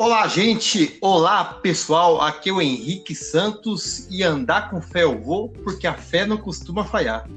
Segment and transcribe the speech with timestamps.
[0.00, 0.96] Olá, gente!
[1.02, 2.22] Olá, pessoal!
[2.22, 6.38] Aqui é o Henrique Santos e andar com fé eu vou, porque a fé não
[6.38, 7.28] costuma falhar.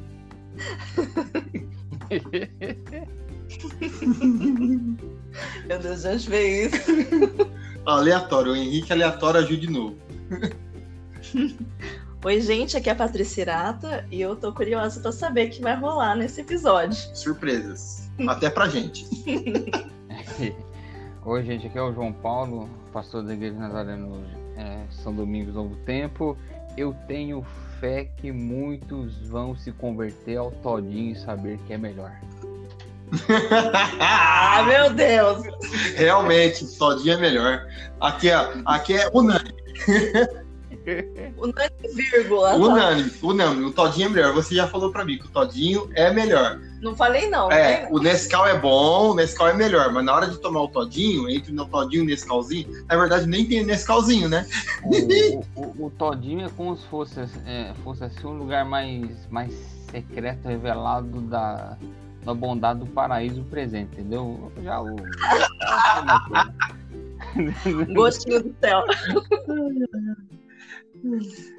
[5.67, 6.77] Meu Deus, já ver isso.
[7.85, 9.97] Aleatório, o Henrique aleatório ajuda de novo.
[12.23, 15.61] Oi, gente, aqui é a Patrícia Irata e eu tô curiosa pra saber o que
[15.61, 16.97] vai rolar nesse episódio.
[17.13, 18.09] Surpresas.
[18.25, 19.05] Até pra gente.
[21.25, 24.25] Oi, gente, aqui é o João Paulo, pastor da Igreja Nazareno
[24.57, 26.37] é, São Domingos Novo Tempo.
[26.75, 27.45] Eu tenho
[27.79, 32.11] fé que muitos vão se converter ao todinho e saber que é melhor.
[34.01, 35.43] ah, meu Deus!
[35.95, 37.67] Realmente, todinho é melhor.
[38.01, 38.35] Aqui é,
[38.65, 39.55] aqui é unânime.
[41.37, 42.55] Unânime, vírgula.
[42.55, 43.65] Unânime, unânime.
[43.65, 44.33] O Todinho é melhor.
[44.33, 46.59] Você já falou pra mim que o Todinho é melhor.
[46.83, 47.49] Não falei não.
[47.49, 50.67] É, o Nescau é bom, o Nescau é melhor, mas na hora de tomar o
[50.67, 54.45] Todinho, entre o Todinho e o Nescauzinho, na verdade nem tem Nescauzinho, né?
[54.83, 59.53] O, o, o Todinho é como se fosse, é, fosse assim um lugar mais, mais
[59.89, 61.77] secreto, revelado da,
[62.25, 64.51] da bondade do paraíso presente, entendeu?
[64.61, 64.97] Já o.
[67.93, 68.83] Gostinho do céu.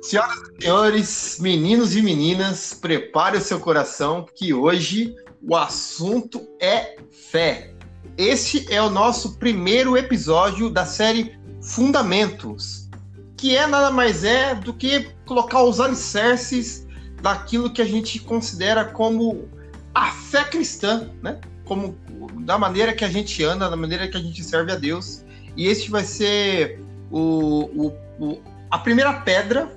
[0.00, 6.96] Senhoras e senhores, meninos e meninas, prepare o seu coração, que hoje o assunto é
[7.10, 7.74] fé.
[8.16, 12.88] Este é o nosso primeiro episódio da série Fundamentos,
[13.36, 16.86] que é nada mais é do que colocar os alicerces
[17.20, 19.50] daquilo que a gente considera como
[19.94, 21.38] a fé cristã, né?
[21.66, 21.94] Como
[22.40, 25.24] da maneira que a gente anda, da maneira que a gente serve a Deus.
[25.56, 29.70] E este vai ser o, o, o a primeira pedra,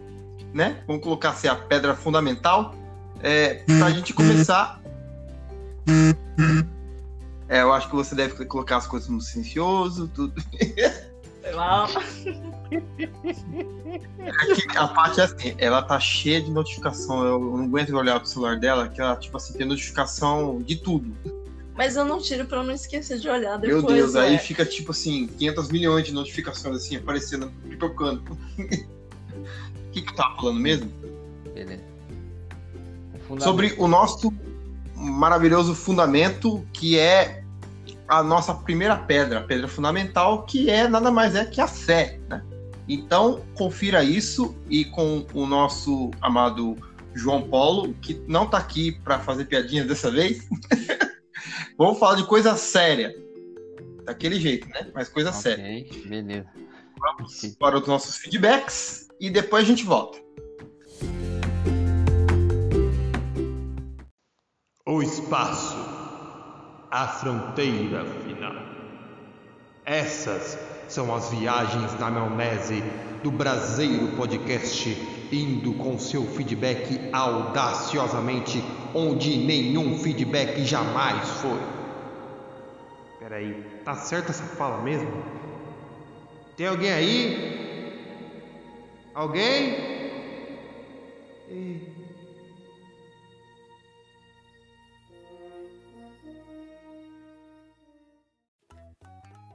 [0.53, 0.81] né?
[0.87, 2.75] Vamos colocar assim, a pedra fundamental,
[3.21, 4.81] é, para a gente começar.
[7.47, 10.41] É, eu acho que você deve colocar as coisas no silencioso, tudo.
[11.41, 11.87] Sei lá.
[14.71, 17.25] É a parte é assim, ela tá cheia de notificação.
[17.25, 21.15] Eu não aguento olhar pro celular dela, que ela, tipo assim, tem notificação de tudo.
[21.79, 23.81] Mas eu não tiro pra não esquecer de olhar depois.
[23.85, 24.19] Meu Deus, né?
[24.19, 28.21] aí fica tipo assim, 500 milhões de notificações assim, aparecendo, pipocando.
[28.57, 28.67] O
[29.93, 30.91] que que tá falando mesmo?
[31.53, 31.81] Beleza.
[33.29, 34.33] O Sobre o nosso
[34.93, 37.45] maravilhoso fundamento, que é
[38.09, 42.19] a nossa primeira pedra, a pedra fundamental, que é nada mais é que a fé,
[42.27, 42.43] né?
[42.89, 46.75] Então, confira isso e com o nosso amado
[47.15, 50.45] João Paulo, que não tá aqui para fazer piadinha dessa vez.
[51.79, 53.15] Vamos falar de coisa séria.
[54.03, 54.91] Daquele jeito, né?
[54.93, 55.85] Mas coisa okay, séria.
[56.05, 56.49] Beleza.
[56.99, 60.19] Vamos para os nossos feedbacks e depois a gente volta.
[64.85, 65.77] O espaço,
[66.91, 68.55] a fronteira final.
[69.85, 70.59] Essas
[70.89, 72.83] são as viagens na maionese
[73.23, 74.97] do Brasileiro Podcast,
[75.31, 78.63] indo com seu feedback audaciosamente
[78.93, 81.59] onde nenhum feedback jamais foi.
[83.19, 85.11] Peraí, tá certa essa fala mesmo?
[86.55, 87.59] Tem alguém aí?
[89.13, 89.99] Alguém?
[91.49, 91.99] E...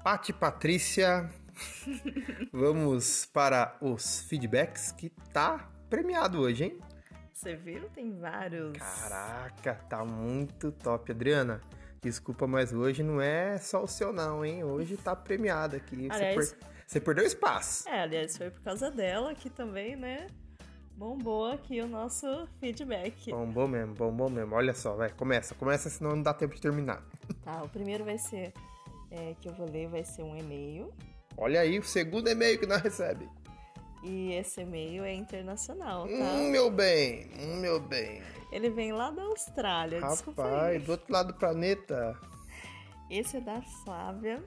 [0.02, 1.30] Pati Patrícia,
[2.52, 6.78] vamos para os feedbacks que tá premiado hoje, hein?
[7.32, 7.88] Você viu?
[7.90, 8.76] Tem vários.
[8.78, 11.60] Caraca, tá muito top, Adriana.
[12.00, 14.62] Desculpa, mas hoje não é só o seu não, hein?
[14.62, 16.08] Hoje tá premiado aqui.
[16.10, 16.74] Aliás, Você per...
[16.86, 17.88] Você perdeu espaço.
[17.88, 20.26] É, aliás, foi por causa dela que também, né?
[20.96, 23.32] Bombou aqui o nosso feedback.
[23.32, 24.54] Bombou mesmo, bombou mesmo.
[24.54, 27.02] Olha só, vai, começa, começa, senão não dá tempo de terminar.
[27.42, 28.52] Tá, o primeiro vai ser,
[29.10, 30.92] é, que eu vou ler, vai ser um e-mail.
[31.36, 33.28] Olha aí, o segundo e-mail que nós recebe.
[34.02, 36.14] E esse e-mail é internacional, tá?
[36.14, 38.22] Hum, meu bem, hum, meu bem.
[38.52, 42.16] Ele vem lá da Austrália, Rapaz, do outro lado do planeta.
[43.10, 44.42] Esse é da Flávia.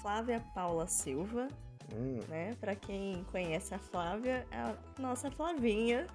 [0.00, 1.48] Flávia Paula Silva.
[1.94, 2.20] Hum.
[2.28, 2.56] Né?
[2.60, 6.06] Para quem conhece a Flávia, é a nossa Flavinha,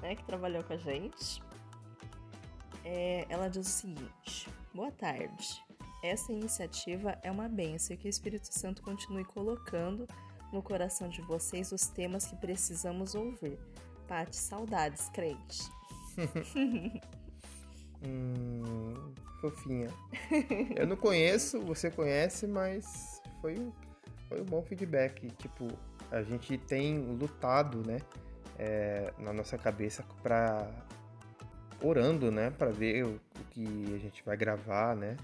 [0.00, 0.14] né?
[0.14, 1.42] Que trabalhou com a gente.
[2.84, 5.62] É, ela diz o seguinte: Boa tarde.
[6.02, 10.06] Essa iniciativa é uma benção e que o Espírito Santo continue colocando
[10.52, 13.58] no coração de vocês os temas que precisamos ouvir.
[14.08, 15.70] Pati, saudades, crente.
[18.02, 19.88] hum, fofinha.
[20.74, 23.72] Eu não conheço, você conhece, mas foi um,
[24.28, 25.30] foi um bom feedback.
[25.36, 25.68] Tipo,
[26.10, 27.98] a gente tem lutado, né,
[28.58, 30.68] é, na nossa cabeça para
[31.82, 35.16] orando, né, para ver o, o, que a gente vai gravar, né,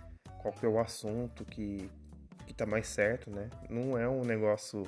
[0.46, 1.90] qual que é o assunto que
[2.46, 3.50] que tá mais certo, né?
[3.68, 4.84] Não é um negócio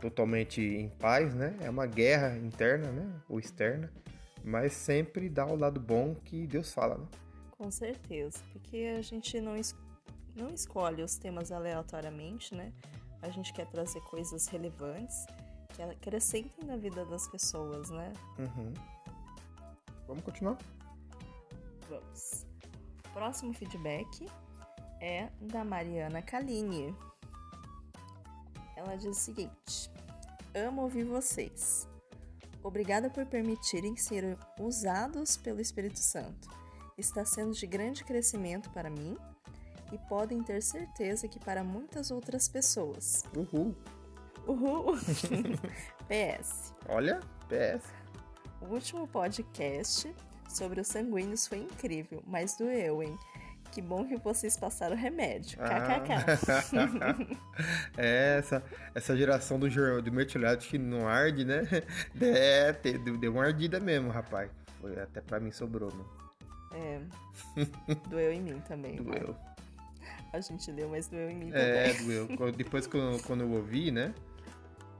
[0.00, 1.56] totalmente em paz, né?
[1.60, 3.20] É uma guerra interna, né?
[3.28, 3.92] Ou externa,
[4.44, 7.06] mas sempre dá o lado bom que Deus fala, né?
[7.50, 9.74] Com certeza, porque a gente não, es
[10.36, 12.72] não escolhe os temas aleatoriamente, né?
[13.20, 15.26] A gente quer trazer coisas relevantes
[15.74, 18.12] que acrescentem na vida das pessoas, né?
[18.38, 18.72] Uhum.
[20.06, 20.56] Vamos continuar?
[21.88, 22.46] Vamos.
[23.12, 24.28] Próximo feedback
[25.00, 26.94] é da Mariana Kaline.
[28.76, 29.90] Ela diz o seguinte:
[30.54, 31.88] Amo ouvir vocês.
[32.62, 36.48] Obrigada por permitirem ser usados pelo Espírito Santo.
[36.96, 39.16] Está sendo de grande crescimento para mim
[39.92, 43.24] e podem ter certeza que para muitas outras pessoas.
[43.36, 43.74] Uhul.
[44.46, 44.96] Uhul.
[46.08, 46.74] PS.
[46.88, 47.84] Olha, PS.
[48.60, 50.12] O último podcast
[50.48, 53.16] sobre os sanguíneos foi incrível, mas doeu, hein?
[53.72, 55.58] Que bom que vocês passaram remédio.
[55.58, 57.36] KKK.
[57.96, 58.62] é, essa,
[58.94, 59.68] essa geração do,
[60.02, 61.62] do mertilhado que não arde, né?
[62.20, 64.50] É, deu uma ardida mesmo, rapaz.
[64.80, 66.18] Foi, até pra mim sobrou, mano.
[66.72, 67.00] É.
[68.08, 68.96] Doeu em mim também.
[68.96, 69.36] Doeu.
[70.32, 72.16] A gente deu, mas doeu em mim é, também.
[72.16, 72.52] É, doeu.
[72.52, 74.14] Depois quando, quando eu ouvi, né?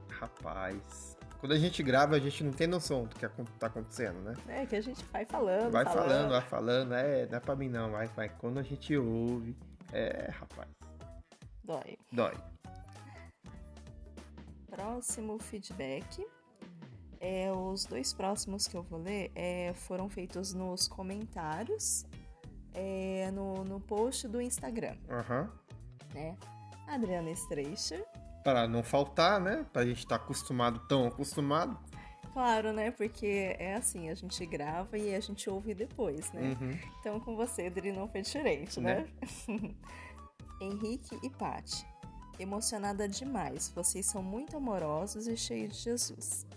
[0.09, 1.08] Rapaz.
[1.39, 3.27] Quando a gente grava, a gente não tem noção do que
[3.57, 4.33] tá acontecendo, né?
[4.47, 5.71] É, que a gente vai falando.
[5.71, 6.93] Vai falando, falando vai falando.
[6.93, 8.27] É, não é pra mim não, vai, vai.
[8.27, 9.55] Quando a gente ouve,
[9.93, 10.67] é, rapaz.
[11.63, 11.97] Dói.
[12.11, 12.33] Dói.
[14.69, 16.27] Próximo feedback.
[17.21, 22.05] É, os dois próximos que eu vou ler é, foram feitos nos comentários
[22.73, 24.95] é, no, no post do Instagram.
[25.09, 25.41] Aham.
[25.43, 26.13] Uhum.
[26.13, 26.37] Né?
[26.87, 28.03] Adriana Streicher
[28.43, 29.65] para não faltar, né?
[29.71, 31.77] Pra gente estar tá acostumado, tão acostumado.
[32.33, 32.91] Claro, né?
[32.91, 36.57] Porque é assim, a gente grava e a gente ouve depois, né?
[36.59, 36.79] Uhum.
[36.99, 39.07] Então com você, Adri, não foi diferente, né?
[39.47, 39.75] né?
[40.61, 41.85] Henrique e Pati.
[42.39, 43.69] Emocionada demais.
[43.75, 46.47] Vocês são muito amorosos e cheios de Jesus.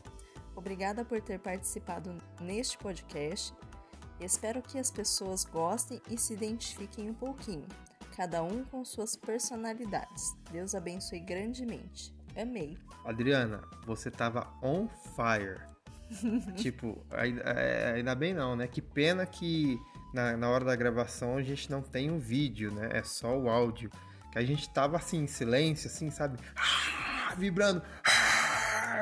[0.54, 3.54] Obrigada por ter participado neste podcast.
[4.20, 7.66] Espero que as pessoas gostem e se identifiquem um pouquinho
[8.16, 10.36] cada um com suas personalidades.
[10.50, 12.14] Deus abençoe grandemente.
[12.36, 12.78] Amei.
[13.04, 15.60] Adriana, você tava on fire.
[16.56, 18.66] tipo, ainda, é, ainda bem não, né?
[18.66, 19.78] Que pena que
[20.12, 22.90] na, na hora da gravação a gente não tem um vídeo, né?
[22.92, 23.90] É só o áudio.
[24.30, 26.38] Que a gente tava assim, em silêncio, assim, sabe?
[26.56, 27.82] Ah, vibrando.
[28.04, 28.31] Ah,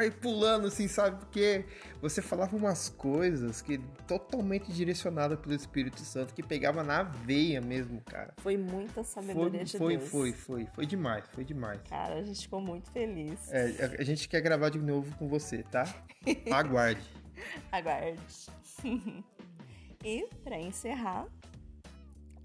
[0.03, 1.19] e pulando, assim, sabe?
[1.19, 1.65] Porque
[2.01, 8.01] você falava umas coisas que totalmente direcionada pelo Espírito Santo, que pegava na veia mesmo,
[8.03, 8.35] cara.
[8.39, 10.11] Foi muita sabedoria foi, de foi, Deus.
[10.11, 10.67] Foi, foi, foi.
[10.75, 11.81] Foi demais, foi demais.
[11.89, 13.39] Cara, a gente ficou muito feliz.
[13.53, 15.85] É, a gente quer gravar de novo com você, tá?
[16.51, 17.03] Aguarde.
[17.71, 18.21] Aguarde.
[20.05, 21.27] e, pra encerrar,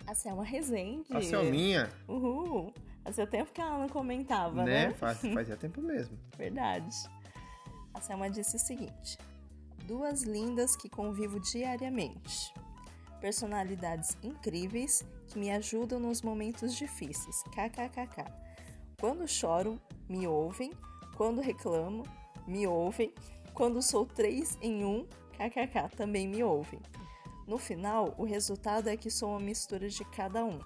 [0.08, 1.06] a Selma Rezende.
[1.12, 1.90] A Selminha.
[2.08, 2.74] Uhul.
[3.06, 4.88] Fazia tempo que ela não comentava, né?
[4.88, 4.94] né?
[4.94, 6.18] Faz, fazia tempo mesmo.
[6.36, 6.96] Verdade.
[7.96, 9.18] A Selma disse o seguinte:
[9.86, 12.54] duas lindas que convivo diariamente.
[13.22, 17.42] Personalidades incríveis que me ajudam nos momentos difíceis.
[17.44, 18.26] KKKK.
[19.00, 20.74] Quando choro, me ouvem.
[21.16, 22.04] Quando reclamo,
[22.46, 23.14] me ouvem.
[23.54, 25.08] Quando sou três em um,
[25.38, 26.82] KKK, também me ouvem.
[27.48, 30.60] No final, o resultado é que sou uma mistura de cada um.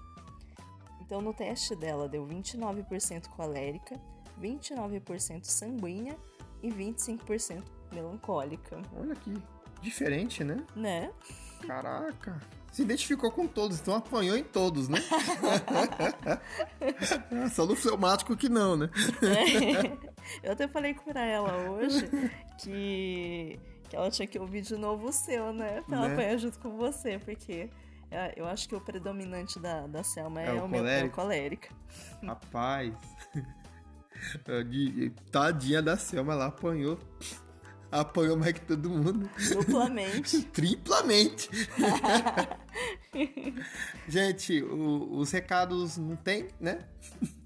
[1.00, 4.00] Então, no teste dela deu 29% colérica,
[4.40, 6.18] 29% sanguínea
[6.62, 7.62] e 25%
[7.92, 8.80] melancólica.
[8.96, 9.32] Olha que
[9.80, 10.64] diferente, né?
[10.74, 11.10] Né?
[11.66, 12.40] Caraca.
[12.72, 14.98] Se identificou com todos, então apanhou em todos, né?
[17.52, 18.88] Só no fleumático que não, né?
[19.22, 20.46] É.
[20.46, 22.08] Eu até falei pra ela hoje
[22.58, 25.82] que, que ela tinha que ouvir de novo o seu, né?
[25.82, 26.04] Pra né?
[26.04, 27.68] ela apanhar junto com você, porque
[28.08, 31.08] é, eu acho que o predominante da, da Selma é, é o, o meu é
[31.08, 31.74] colérica.
[32.22, 32.94] Rapaz.
[35.30, 36.98] Tadinha da Selma, ela apanhou
[37.90, 39.28] apoiou mais que todo mundo.
[39.52, 40.42] Duplamente.
[40.52, 41.50] Triplamente.
[44.06, 46.86] Gente, o, os recados não tem, né?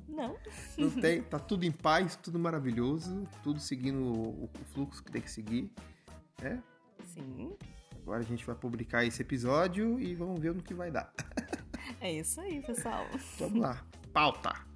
[0.09, 0.37] Não.
[0.77, 5.23] Não tem, tá tudo em paz, tudo maravilhoso, tudo seguindo o, o fluxo que tem
[5.23, 5.71] que seguir,
[6.41, 6.63] né?
[7.07, 7.57] Sim.
[8.03, 11.13] Agora a gente vai publicar esse episódio e vamos ver no que vai dar.
[12.01, 13.07] É isso aí, pessoal.
[13.39, 13.83] Vamos lá.
[14.13, 14.74] Pauta.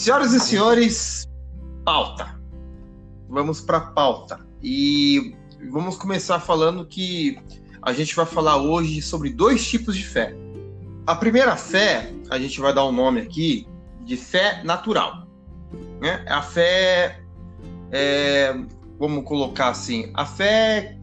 [0.00, 1.28] Senhoras e senhores,
[1.84, 2.40] pauta.
[3.28, 4.40] Vamos para pauta.
[4.62, 5.36] E
[5.70, 7.38] vamos começar falando que
[7.82, 10.34] a gente vai falar hoje sobre dois tipos de fé.
[11.06, 13.68] A primeira fé, a gente vai dar um nome aqui
[14.06, 15.26] de fé natural.
[16.00, 16.24] Né?
[16.30, 17.20] A fé
[17.92, 18.54] é,
[18.98, 20.98] vamos colocar assim, a fé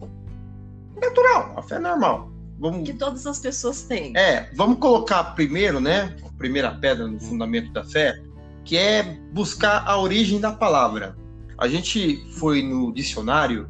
[0.99, 2.31] natural, a fé normal.
[2.57, 2.89] Vamos...
[2.89, 4.17] Que todas as pessoas têm.
[4.17, 6.17] É, vamos colocar primeiro, né?
[6.25, 8.19] A primeira pedra no fundamento da fé,
[8.67, 11.15] que é buscar a origem da palavra.
[11.57, 13.69] A gente foi no dicionário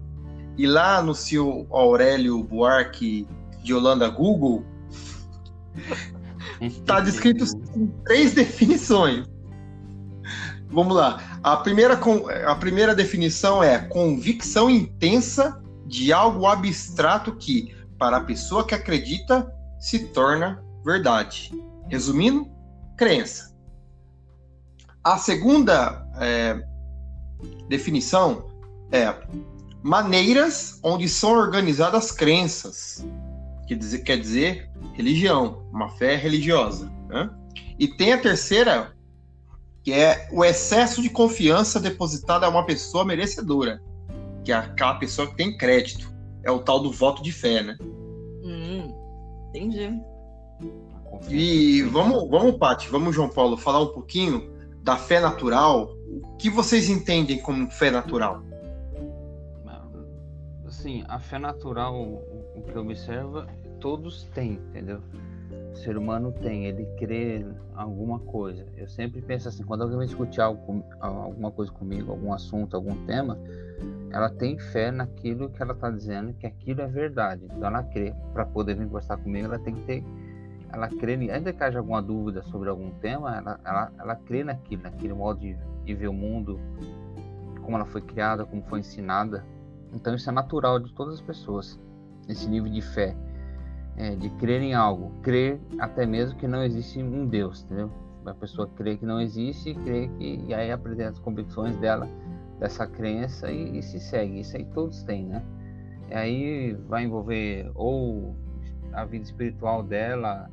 [0.58, 3.28] e lá no seu Aurélio Buarque
[3.64, 4.66] de Holanda Google
[6.60, 7.46] está descrito
[8.06, 9.28] três definições.
[10.68, 11.40] Vamos lá.
[11.44, 11.98] A primeira,
[12.48, 19.48] a primeira definição é convicção intensa de algo abstrato que, para a pessoa que acredita,
[19.80, 21.52] se torna verdade.
[21.88, 22.50] Resumindo,
[22.98, 23.56] crença.
[25.08, 26.62] A segunda é,
[27.70, 28.48] definição
[28.92, 29.16] é
[29.82, 33.08] maneiras onde são organizadas crenças,
[33.66, 36.92] que dizer, quer dizer religião, uma fé religiosa.
[37.08, 37.30] Né?
[37.80, 38.98] E tem a terceira,
[39.82, 43.82] que é o excesso de confiança depositada a uma pessoa merecedora,
[44.44, 46.14] que é aquela pessoa que tem crédito.
[46.44, 47.78] É o tal do voto de fé, né?
[48.44, 48.94] Hum,
[49.48, 49.90] entendi.
[51.30, 54.57] E vamos, vamos, Paty, vamos, João Paulo, falar um pouquinho
[54.88, 55.94] da fé natural.
[56.24, 58.42] O que vocês entendem como fé natural?
[60.66, 61.94] Assim, a fé natural,
[62.56, 63.48] o que observa,
[63.82, 65.02] todos têm, entendeu?
[65.74, 68.66] O ser humano tem, ele crê em alguma coisa.
[68.78, 72.96] Eu sempre penso assim, quando alguém vai discutir algo, alguma coisa comigo, algum assunto, algum
[73.06, 73.38] tema,
[74.12, 77.44] ela tem fé naquilo que ela está dizendo, que aquilo é verdade.
[77.44, 78.14] Então ela crê.
[78.32, 80.04] Para poder conversar comigo, ela tem que ter.
[80.72, 84.84] Ela crê, ainda que haja alguma dúvida sobre algum tema, ela, ela, ela crê naquilo,
[84.84, 86.60] naquele modo de, de ver o mundo,
[87.62, 89.46] como ela foi criada, como foi ensinada.
[89.94, 91.80] Então isso é natural de todas as pessoas,
[92.28, 93.16] esse nível de fé,
[93.96, 97.90] é, de crer em algo, crer até mesmo que não existe um Deus, entendeu?
[98.26, 102.10] A pessoa crê que não existe, crê que e aí apresenta as convicções dela
[102.60, 104.40] dessa crença e, e, se segue.
[104.40, 105.44] Isso aí todos têm, né?
[106.10, 108.36] E aí vai envolver ou
[108.94, 110.50] a vida espiritual dela,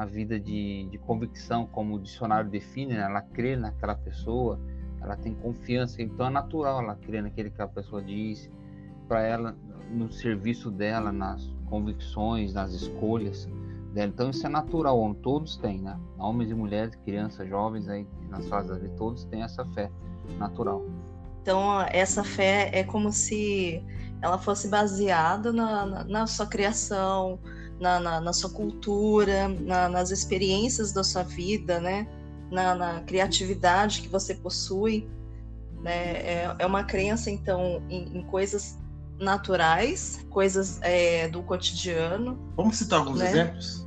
[0.00, 3.02] a vida de, de convicção, como o dicionário define, né?
[3.02, 4.58] ela crê naquela pessoa,
[4.98, 8.50] ela tem confiança, então é natural ela crer naquele que a pessoa diz,
[9.06, 9.54] para ela,
[9.90, 13.46] no serviço dela, nas convicções, nas escolhas
[13.92, 14.08] dela.
[14.08, 16.00] Então isso é natural, todos têm, né?
[16.18, 19.90] Homens e mulheres, crianças, jovens aí nas fases ali, todos têm essa fé
[20.38, 20.82] natural.
[21.42, 23.84] Então, essa fé é como se
[24.22, 27.38] ela fosse baseada na, na, na sua criação,
[27.80, 32.06] na, na, na sua cultura, nas experiências da sua vida, né?
[32.50, 35.08] Na, criatividade que você possui.
[35.82, 36.12] Né?
[36.12, 38.76] É, é uma crença, então, em, em coisas
[39.18, 42.38] naturais, coisas é, do cotidiano.
[42.56, 43.30] Vamos citar alguns né?
[43.30, 43.86] exemplos?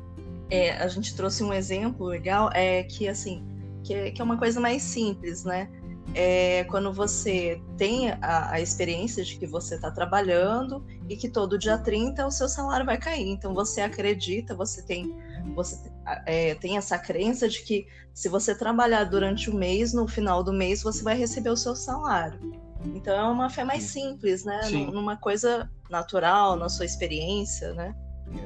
[0.50, 3.44] É, a gente trouxe um exemplo legal, é que assim,
[3.84, 5.68] que, que é uma coisa mais simples, né?
[6.14, 11.58] É quando você tem a, a experiência de que você está trabalhando e que todo
[11.58, 13.30] dia 30 o seu salário vai cair.
[13.30, 15.16] Então você acredita, você tem,
[15.56, 15.80] você
[16.26, 20.54] é, tem essa crença de que se você trabalhar durante o mês, no final do
[20.54, 22.40] mês você vai receber o seu salário.
[22.94, 24.62] Então é uma fé mais simples, né?
[24.64, 24.92] Sim.
[24.92, 27.96] Numa coisa natural, na sua experiência, né?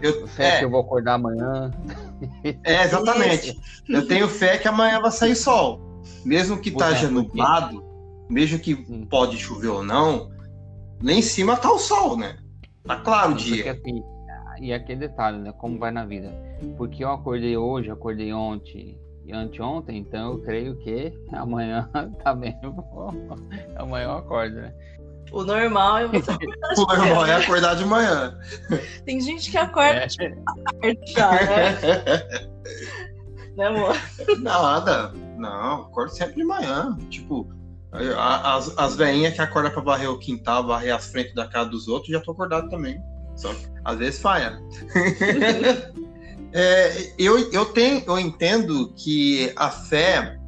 [0.02, 1.72] Eu, fé é, que eu vou acordar amanhã.
[2.64, 3.58] É, exatamente.
[3.88, 5.87] Eu tenho fé que amanhã vai sair sol
[6.26, 7.84] mesmo que esteja nublado,
[8.30, 9.06] mesmo que Sim.
[9.06, 10.30] pode chover ou não,
[11.02, 12.38] lá em cima tá o sol, né?
[12.86, 13.72] Tá claro o dia.
[13.72, 14.04] Assim,
[14.60, 15.54] e aquele detalhe, né?
[15.58, 16.32] Como vai na vida.
[16.78, 21.90] Porque eu acordei hoje, acordei ontem e anteontem, então eu creio que amanhã
[22.24, 24.74] também tá amanhã eu acordo, né?
[25.30, 28.40] O normal é você acordar O normal é acordar de manhã.
[29.06, 30.08] Tem gente que acorda é.
[30.08, 31.78] tarde já, né?
[33.58, 33.98] Né, amor?
[34.40, 35.14] Nada.
[35.38, 36.98] Não, acordo sempre de manhã.
[37.10, 37.48] Tipo,
[37.92, 41.88] as, as veinhas que acordam pra varrer o quintal, varrer as frentes da casa dos
[41.88, 43.02] outros, já tô acordado também.
[43.36, 44.62] Só que às vezes falha.
[46.54, 50.40] é, eu, eu, tenho, eu entendo que a fé,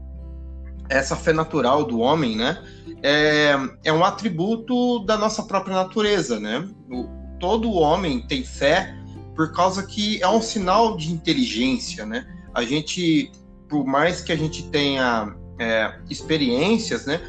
[0.87, 2.63] essa fé natural do homem, né?
[3.01, 6.67] É, é um atributo da nossa própria natureza, né?
[6.91, 7.07] O,
[7.39, 8.93] todo homem tem fé
[9.35, 12.27] por causa que é um sinal de inteligência, né?
[12.53, 13.31] A gente
[13.69, 17.21] por mais que a gente tenha é, experiências, né,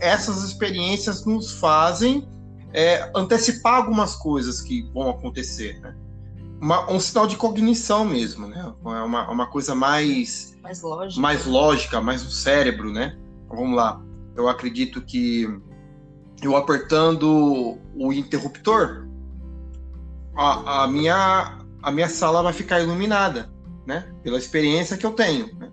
[0.00, 2.28] essas experiências nos fazem
[2.72, 5.96] é, antecipar algumas coisas que vão acontecer, né?
[6.60, 8.72] Uma, um sinal de cognição mesmo, né?
[8.84, 11.20] É uma, uma coisa mais mais lógica.
[11.20, 13.16] mais lógica, mais o cérebro, né?
[13.48, 14.02] Vamos lá.
[14.36, 15.48] Eu acredito que
[16.42, 19.06] eu apertando o interruptor,
[20.36, 23.48] a, a minha a minha sala vai ficar iluminada
[23.88, 24.14] né?
[24.22, 25.52] Pela experiência que eu tenho.
[25.56, 25.70] Né?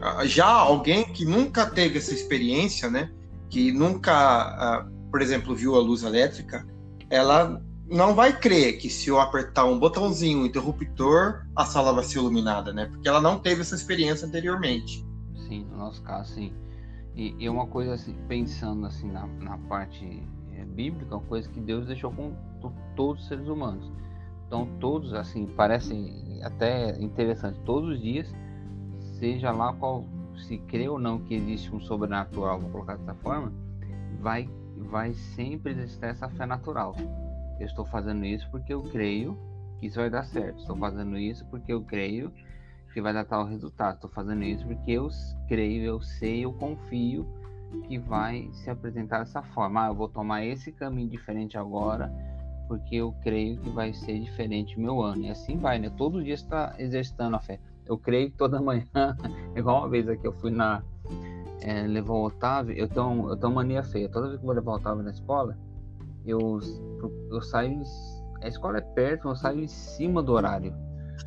[0.00, 3.10] Ah, já alguém que nunca teve essa experiência, né?
[3.50, 6.66] Que nunca uh, por exemplo, viu a luz elétrica,
[7.10, 12.04] ela não vai crer que se eu apertar um botãozinho, um interruptor, a sala vai
[12.04, 12.86] ser iluminada, né?
[12.86, 15.04] Porque ela não teve essa experiência anteriormente.
[15.48, 16.52] Sim, no nosso caso, sim.
[17.16, 20.22] E, e uma coisa assim, pensando assim na, na parte
[20.52, 22.34] é, bíblica, uma coisa que Deus deixou com
[22.94, 23.90] todos os seres humanos.
[24.48, 25.94] Então todos, assim, parece
[26.42, 28.34] até interessante, todos os dias,
[29.18, 30.04] seja lá qual,
[30.36, 33.52] se crê ou não que existe um sobrenatural, vou colocar dessa forma,
[34.20, 36.96] vai, vai sempre existir essa fé natural
[37.58, 39.36] eu estou fazendo isso porque eu creio
[39.78, 40.60] que isso vai dar certo.
[40.60, 42.32] Estou fazendo isso porque eu creio
[42.92, 43.96] que vai dar tal resultado.
[43.96, 45.08] Estou fazendo isso porque eu
[45.48, 47.28] creio, eu sei, eu confio
[47.86, 49.84] que vai se apresentar dessa forma.
[49.84, 52.12] Ah, eu vou tomar esse caminho diferente agora
[52.68, 55.22] porque eu creio que vai ser diferente o meu ano.
[55.22, 55.90] E assim vai, né?
[55.96, 57.58] Todo dia está exercitando a fé.
[57.86, 59.16] Eu creio que toda manhã,
[59.56, 60.82] igual uma vez aqui eu fui na
[61.62, 64.08] é, levar o Otávio, eu tenho, eu tenho mania feia.
[64.08, 65.58] Toda vez que eu vou levar o Otávio na escola,
[66.24, 66.60] eu,
[67.30, 67.82] eu saio.
[68.42, 70.72] A escola é perto, eu saio em cima do horário.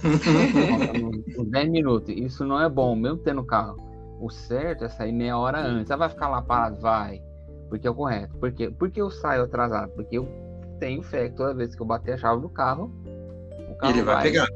[1.38, 2.10] uns 10 minutos.
[2.16, 3.76] Isso não é bom, mesmo tendo carro.
[4.20, 5.88] O certo é sair meia hora antes.
[5.88, 6.80] Você vai ficar lá parado?
[6.80, 7.22] Vai.
[7.68, 8.38] Porque é o correto.
[8.38, 9.92] Porque, porque eu saio atrasado?
[9.92, 10.28] Porque eu
[10.82, 12.92] tenho fé que toda vez que eu bater a chave do carro,
[13.70, 14.48] o carro Ele vai, vai pegar.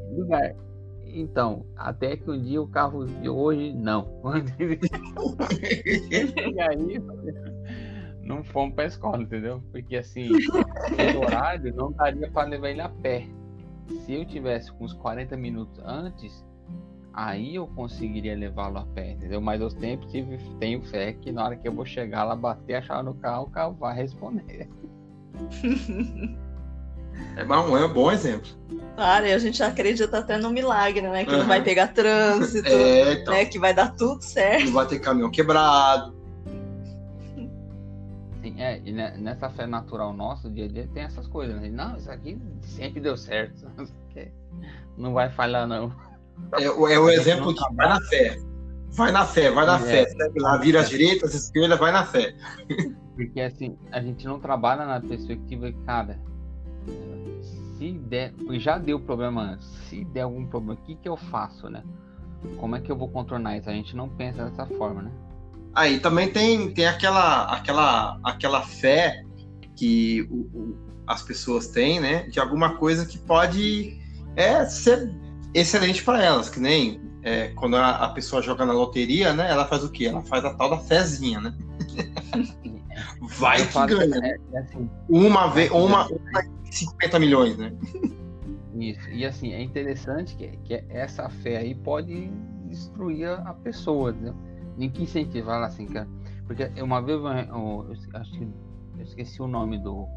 [1.06, 4.22] Então, até que um dia o carro de hoje, não.
[6.52, 7.02] e aí,
[8.22, 9.62] não fomos pra escola, entendeu?
[9.72, 10.30] Porque assim,
[11.16, 13.28] o horário não daria para levar ele a pé.
[14.04, 16.44] Se eu tivesse com uns 40 minutos antes,
[17.14, 19.40] aí eu conseguiria levá-lo a pé, entendeu?
[19.40, 22.74] Mas eu sempre tive, tenho fé que na hora que eu vou chegar lá, bater
[22.74, 24.68] a chave no carro, o carro vai responder.
[27.38, 28.50] É bom, é um bom exemplo.
[28.96, 31.26] Claro, e a gente acredita até no milagre, né?
[31.26, 31.40] Que uhum.
[31.40, 33.46] não vai pegar trânsito, é, então, né?
[33.46, 34.66] Que vai dar tudo certo.
[34.66, 36.16] Não vai ter caminhão quebrado.
[38.58, 41.60] É, e nessa fé natural nossa, dia a dia, tem essas coisas.
[41.60, 41.70] Né?
[41.70, 43.68] Não, isso aqui sempre deu certo.
[44.98, 45.94] Não vai falhar, não.
[46.54, 48.38] É, é o exemplo que vai na fé.
[48.92, 50.06] Vai na fé, vai na é, fé.
[50.06, 52.36] Segue lá, vira as direitas, as esquerdas, vai na fé.
[53.16, 56.20] Porque assim, a gente não trabalha na perspectiva que, cara,
[57.78, 61.70] se der, já deu problema antes, se der algum problema, o que, que eu faço,
[61.70, 61.84] né?
[62.58, 63.70] Como é que eu vou contornar isso?
[63.70, 65.12] A gente não pensa dessa forma, né?
[65.74, 69.26] Aí também tem, tem aquela, aquela, aquela fé
[69.76, 72.24] que o, o, as pessoas têm, né?
[72.28, 74.00] De alguma coisa que pode
[74.36, 75.14] é, ser
[75.54, 79.50] excelente para elas, que nem é, quando a, a, pessoa joga na loteria, né?
[79.50, 80.06] Ela faz o quê?
[80.06, 81.56] Ela faz a tal da fezinha, né?
[83.40, 84.16] Vai Eu que ganha.
[84.24, 87.74] É, é assim, uma vez, uma, uma 50 milhões, né?
[88.76, 89.10] Isso.
[89.10, 92.30] E assim, é interessante que, que essa fé aí pode
[92.66, 94.32] destruir a pessoa, né?
[94.78, 95.46] em que sentido?
[95.46, 96.08] Fala assim, cara.
[96.46, 98.48] Porque uma vez eu, eu, eu,
[98.98, 100.08] eu esqueci o nome do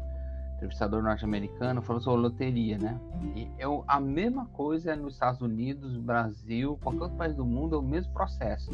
[0.59, 2.99] entrevistador norte-americano, falou sobre loteria, né?
[3.33, 7.79] E é a mesma coisa nos Estados Unidos, Brasil, qualquer outro país do mundo, é
[7.79, 8.69] o mesmo processo.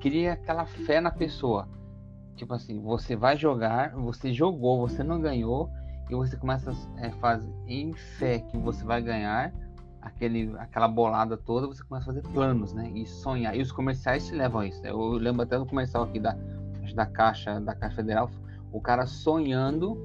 [0.00, 1.68] Cria aquela fé na pessoa.
[2.36, 5.68] Tipo assim, você vai jogar, você jogou, você não ganhou,
[6.08, 9.52] e você começa a é, fazer em fé que você vai ganhar
[10.00, 12.90] aquele, aquela bolada toda, você começa a fazer planos, né?
[12.94, 13.56] E sonhar.
[13.56, 14.80] E os comerciais te levam a isso.
[14.82, 14.90] Né?
[14.90, 16.36] Eu lembro até do comercial aqui da,
[16.94, 18.30] da Caixa, da Caixa Federal,
[18.72, 19.98] o cara sonhando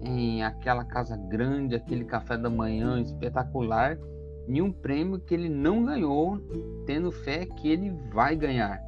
[0.00, 3.98] em aquela casa grande, aquele café da manhã espetacular,
[4.46, 6.38] e um prêmio que ele não ganhou,
[6.86, 8.82] tendo fé que ele vai ganhar.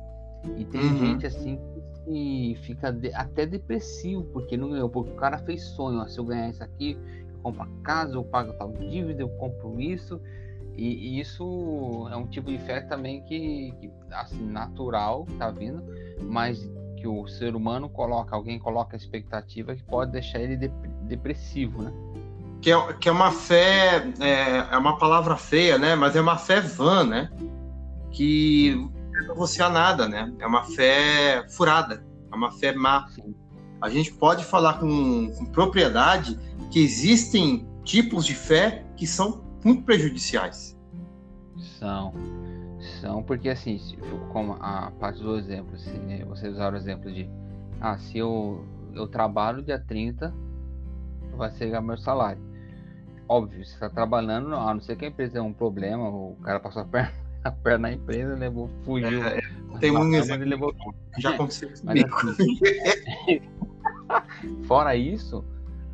[0.56, 0.98] E tem uhum.
[0.98, 1.58] gente assim
[2.04, 6.18] que fica de, até depressivo porque não ganhou, porque o cara fez sonho, ó, se
[6.18, 6.96] eu ganhar isso aqui,
[7.28, 10.20] eu compro a casa, eu pago tal dívida, eu compro isso.
[10.76, 15.82] E, e, isso é um tipo de fé também que, que assim, natural, tá vindo,
[16.22, 16.70] mas
[17.00, 20.68] que o ser humano coloca, alguém coloca a expectativa que pode deixar ele de,
[21.04, 21.92] depressivo, né?
[22.60, 25.94] Que é, que é uma fé, é, é, uma palavra feia, né?
[25.96, 27.30] Mas é uma fé vã, né?
[28.10, 28.74] Que
[29.26, 30.30] não você a nada, né?
[30.38, 33.06] É uma fé furada, é uma fé má.
[33.80, 36.38] A gente pode falar com, com propriedade
[36.70, 40.78] que existem tipos de fé que são muito prejudiciais.
[41.78, 42.12] São.
[43.00, 43.80] São porque assim,
[44.30, 45.90] como a parte do exemplo, se
[46.24, 47.28] vocês usaram o exemplo de
[47.80, 48.62] ah, se eu,
[48.94, 50.34] eu trabalho dia 30,
[51.34, 52.42] vai chegar meu salário.
[53.26, 56.60] Óbvio, você está trabalhando, a não ser que a empresa tem um problema, o cara
[56.60, 59.24] passou a perna, a perna na empresa, levou, fugiu.
[59.24, 59.40] É,
[59.78, 60.46] tem um exemplo.
[60.46, 60.74] Levou...
[61.18, 61.86] Já aconteceu assim,
[64.66, 65.42] Fora isso,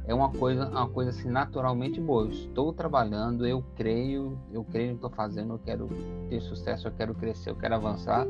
[0.07, 2.25] é uma coisa, uma coisa assim naturalmente boa.
[2.25, 5.88] Eu estou trabalhando, eu creio, eu creio que estou fazendo, eu quero
[6.29, 8.27] ter sucesso, eu quero crescer, eu quero avançar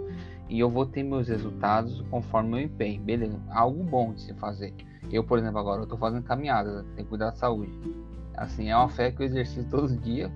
[0.49, 3.03] e eu vou ter meus resultados conforme meu empenho.
[3.03, 4.73] Beleza, algo bom de se fazer.
[5.11, 7.73] Eu, por exemplo, agora eu tô fazendo caminhada, tem que cuidar da saúde.
[8.35, 10.33] Assim, é uma fé que eu exercito todo dia,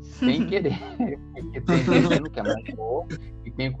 [0.00, 0.78] sem querer.
[1.32, 3.06] Porque tem gente que é mais boa,
[3.44, 3.74] e tem,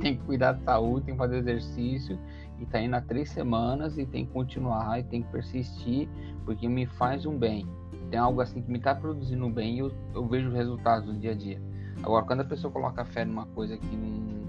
[0.00, 2.18] tem que cuidar da saúde, tem que fazer exercício,
[2.62, 6.08] e tá indo há três semanas, e tem que continuar, e tem que persistir,
[6.44, 7.66] porque me faz um bem.
[8.08, 11.18] Tem algo assim que me tá produzindo bem e eu, eu vejo os resultados no
[11.18, 11.60] dia a dia.
[12.02, 14.42] Agora, quando a pessoa coloca fé numa coisa que não.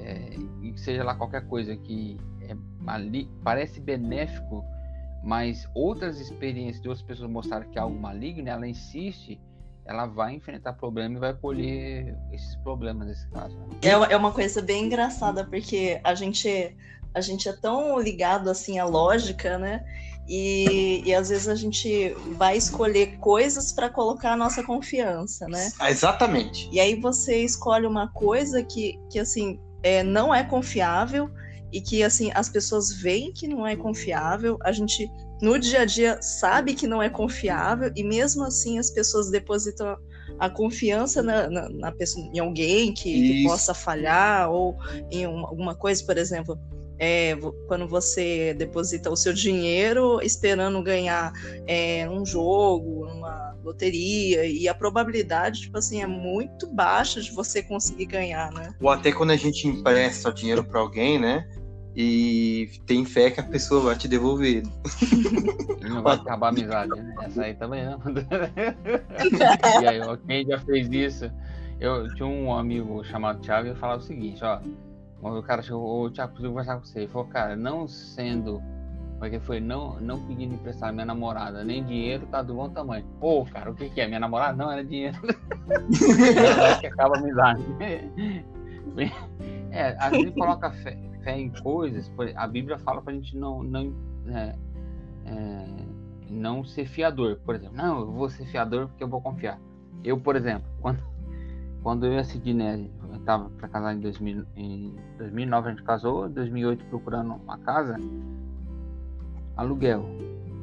[0.00, 0.38] É,
[0.72, 4.64] que seja lá qualquer coisa que é ali, parece benéfico,
[5.22, 9.38] mas outras experiências de outras pessoas mostraram que é algo maligno, ela insiste,
[9.88, 13.56] ela vai enfrentar problemas e vai colher esses problemas nesse caso.
[13.56, 13.78] Né?
[13.82, 16.76] É, é uma coisa bem engraçada, porque a gente,
[17.14, 19.82] a gente é tão ligado assim à lógica, né?
[20.28, 25.72] E, e às vezes a gente vai escolher coisas para colocar a nossa confiança, né?
[25.78, 26.68] Ah, exatamente.
[26.70, 31.30] E aí você escolhe uma coisa que, que assim, é, não é confiável
[31.72, 35.84] e que assim as pessoas veem que não é confiável, a gente no dia a
[35.84, 39.96] dia sabe que não é confiável e mesmo assim as pessoas depositam
[40.38, 44.76] a confiança na, na, na pessoa, em alguém que, que, possa falhar ou
[45.10, 46.58] em uma, alguma coisa, por exemplo.
[47.00, 47.36] É,
[47.68, 51.32] quando você deposita o seu dinheiro esperando ganhar
[51.64, 57.62] é, um jogo, uma loteria, e a probabilidade, tipo assim, é muito baixa de você
[57.62, 58.74] conseguir ganhar, né?
[58.80, 61.48] Ou até quando a gente empresta dinheiro para alguém, né?
[62.00, 64.62] E tem fé que a pessoa vai te devolver.
[65.82, 67.14] Não vai acabar a amizade, né?
[67.22, 67.98] Essa aí também não.
[69.82, 71.28] e aí, quem já fez isso?
[71.80, 74.60] Eu tinha um amigo chamado Thiago e ele falava o seguinte, ó.
[75.20, 77.00] O cara chegou, o Thiago, preciso conversar com você.
[77.00, 78.62] Ele falou, cara, não sendo.
[79.18, 83.04] Porque foi não, não pedindo emprestar minha namorada, nem dinheiro, tá do bom tamanho.
[83.18, 84.06] Pô, cara, o que, que é?
[84.06, 84.56] Minha namorada?
[84.56, 85.16] Não, era dinheiro.
[86.70, 87.64] é que acaba a amizade.
[89.72, 90.96] É, a gente coloca fé,
[91.28, 93.92] fé em coisas, a Bíblia fala para a gente não, não,
[94.28, 94.56] é,
[95.26, 95.66] é,
[96.30, 97.38] não ser fiador.
[97.44, 99.60] Por exemplo, não, eu vou ser fiador porque eu vou confiar.
[100.02, 101.02] Eu, por exemplo, quando,
[101.82, 105.82] quando eu e a Sidney, eu estava para casar em, 2000, em 2009, a gente
[105.82, 107.96] casou, em 2008 procurando uma casa,
[109.54, 110.06] aluguel.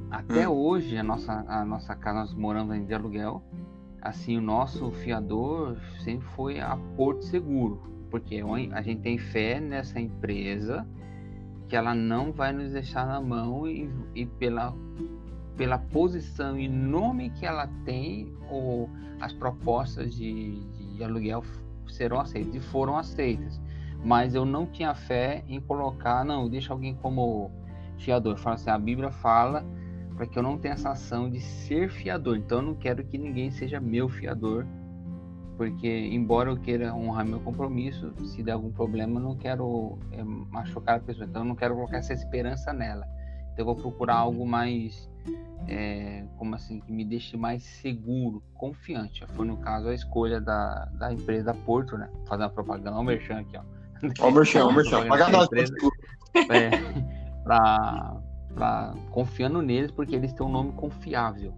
[0.10, 0.54] Até hum.
[0.54, 3.44] hoje, a nossa, a nossa casa, nós moramos de aluguel.
[4.02, 10.00] Assim, o nosso fiador sempre foi a Porto Seguro porque a gente tem fé nessa
[10.00, 10.88] empresa
[11.68, 14.74] que ela não vai nos deixar na mão e, e pela,
[15.58, 20.62] pela posição e nome que ela tem, ou as propostas de,
[20.96, 21.44] de aluguel
[21.90, 23.60] serão aceitas e foram aceitas.
[24.02, 27.52] Mas eu não tinha fé em colocar, não, deixa alguém como
[27.98, 28.38] fiador.
[28.38, 29.66] Fala assim, a Bíblia fala
[30.16, 32.38] para que eu não tenha essa ação de ser fiador.
[32.38, 34.66] Então eu não quero que ninguém seja meu fiador
[35.58, 40.24] porque embora eu queira honrar meu compromisso, se der algum problema, eu não quero é,
[40.24, 43.08] machucar a pessoa, então eu não quero colocar essa esperança nela.
[43.54, 45.10] Então eu vou procurar algo mais,
[45.68, 49.26] é, como assim, que me deixe mais seguro, confiante.
[49.28, 52.10] Foi no caso a escolha da, da empresa da Porto, né?
[52.28, 53.62] Fazer uma propaganda, o merchan aqui, ó.
[54.20, 55.48] Ó o merchan, o merchan, paga nós.
[56.50, 56.70] É,
[57.46, 58.18] pra,
[58.54, 61.54] pra, confiando neles, porque eles têm um nome confiável.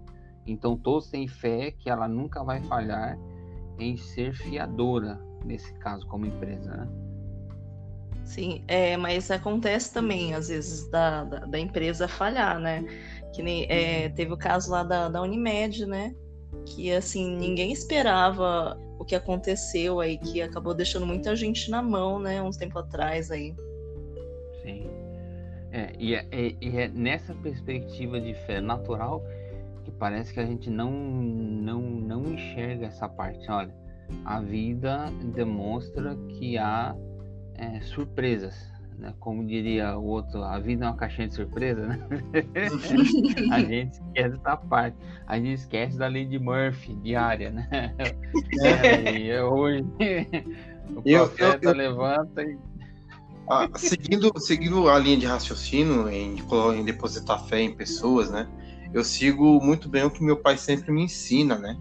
[0.46, 3.18] Então todos têm fé que ela nunca vai falhar
[3.80, 6.88] em ser fiadora, nesse caso, como empresa, né?
[8.26, 12.84] Sim, é, mas acontece também, às vezes, da, da, da empresa falhar, né?
[13.34, 16.14] Que nem, é, teve o caso lá da, da Unimed, né?
[16.66, 22.20] Que, assim, ninguém esperava o que aconteceu aí, que acabou deixando muita gente na mão,
[22.20, 22.42] né?
[22.42, 23.56] Uns tempo atrás aí.
[24.62, 24.90] Sim.
[25.72, 29.24] É, e, é, e é nessa perspectiva de fé natural
[29.92, 33.50] parece que a gente não, não, não enxerga essa parte.
[33.50, 33.74] Olha,
[34.26, 36.96] a vida demonstra que há
[37.56, 39.14] é, surpresas, né?
[39.20, 42.00] Como diria o outro, a vida é uma caixinha de surpresa, né?
[43.52, 44.98] a gente esquece dessa parte.
[45.26, 47.68] A gente esquece da lei de Murphy diária, né?
[48.62, 49.86] É, e hoje
[50.96, 51.78] o profeta eu, eu...
[51.78, 52.58] levanta e
[53.50, 56.36] ah, seguindo, seguindo a linha de raciocínio em,
[56.76, 58.46] em depositar fé em pessoas, né?
[58.98, 61.78] Eu sigo muito bem o que meu pai sempre me ensina, né?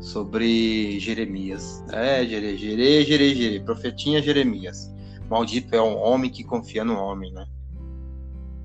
[0.00, 1.82] Sobre Jeremias.
[1.90, 4.92] É, Jere, Jere, Jere, Jere, profetinha Jeremias.
[5.30, 7.46] Maldito é um homem que confia no homem, né?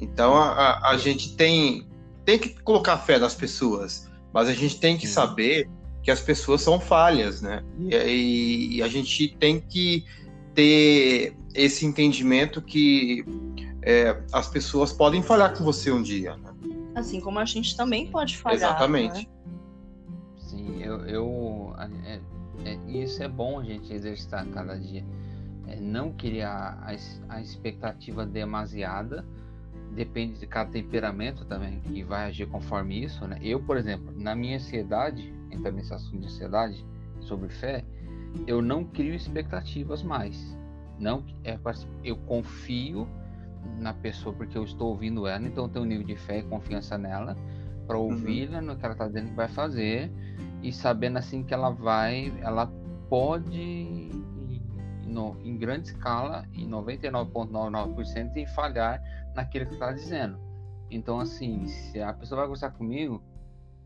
[0.02, 1.88] Então a, a, gente tem,
[2.26, 5.70] tem que colocar fé nas pessoas, mas a gente tem que saber
[6.02, 7.64] que as pessoas são falhas, né?
[7.80, 10.06] E, e, e a gente tem que
[10.54, 13.24] ter esse entendimento que
[13.82, 16.36] é, as pessoas podem falhar com você um dia.
[16.36, 16.54] Né?
[16.96, 18.58] Assim como a gente também pode falhar.
[18.58, 19.28] Exatamente.
[19.28, 19.34] Né?
[20.38, 21.06] Sim, eu.
[21.06, 21.76] eu
[22.06, 22.20] é,
[22.66, 25.04] é, isso é bom a gente exercitar cada dia.
[25.68, 29.26] É, não criar a, a expectativa demasiada
[29.94, 33.38] depende de cada temperamento também, que vai agir conforme isso, né?
[33.42, 36.86] Eu, por exemplo, na minha ansiedade, entrando nesse assunto de ansiedade
[37.22, 37.86] sobre fé,
[38.48, 40.58] eu não crio expectativas mais.
[41.00, 41.58] Não é
[42.04, 43.08] eu confio
[43.78, 46.44] na pessoa porque eu estou ouvindo ela, então eu tenho um nível de fé e
[46.44, 47.38] confiança nela
[47.86, 48.66] para ouvi-la uhum.
[48.66, 50.12] no que ela está dizendo que vai fazer
[50.62, 52.68] e sabendo assim que ela vai, ela
[53.10, 54.10] pode
[55.06, 59.02] no, em grande escala, em 99,99% e falhar
[59.36, 60.40] naquilo que está dizendo.
[60.90, 63.22] Então assim, se a pessoa vai conversar comigo,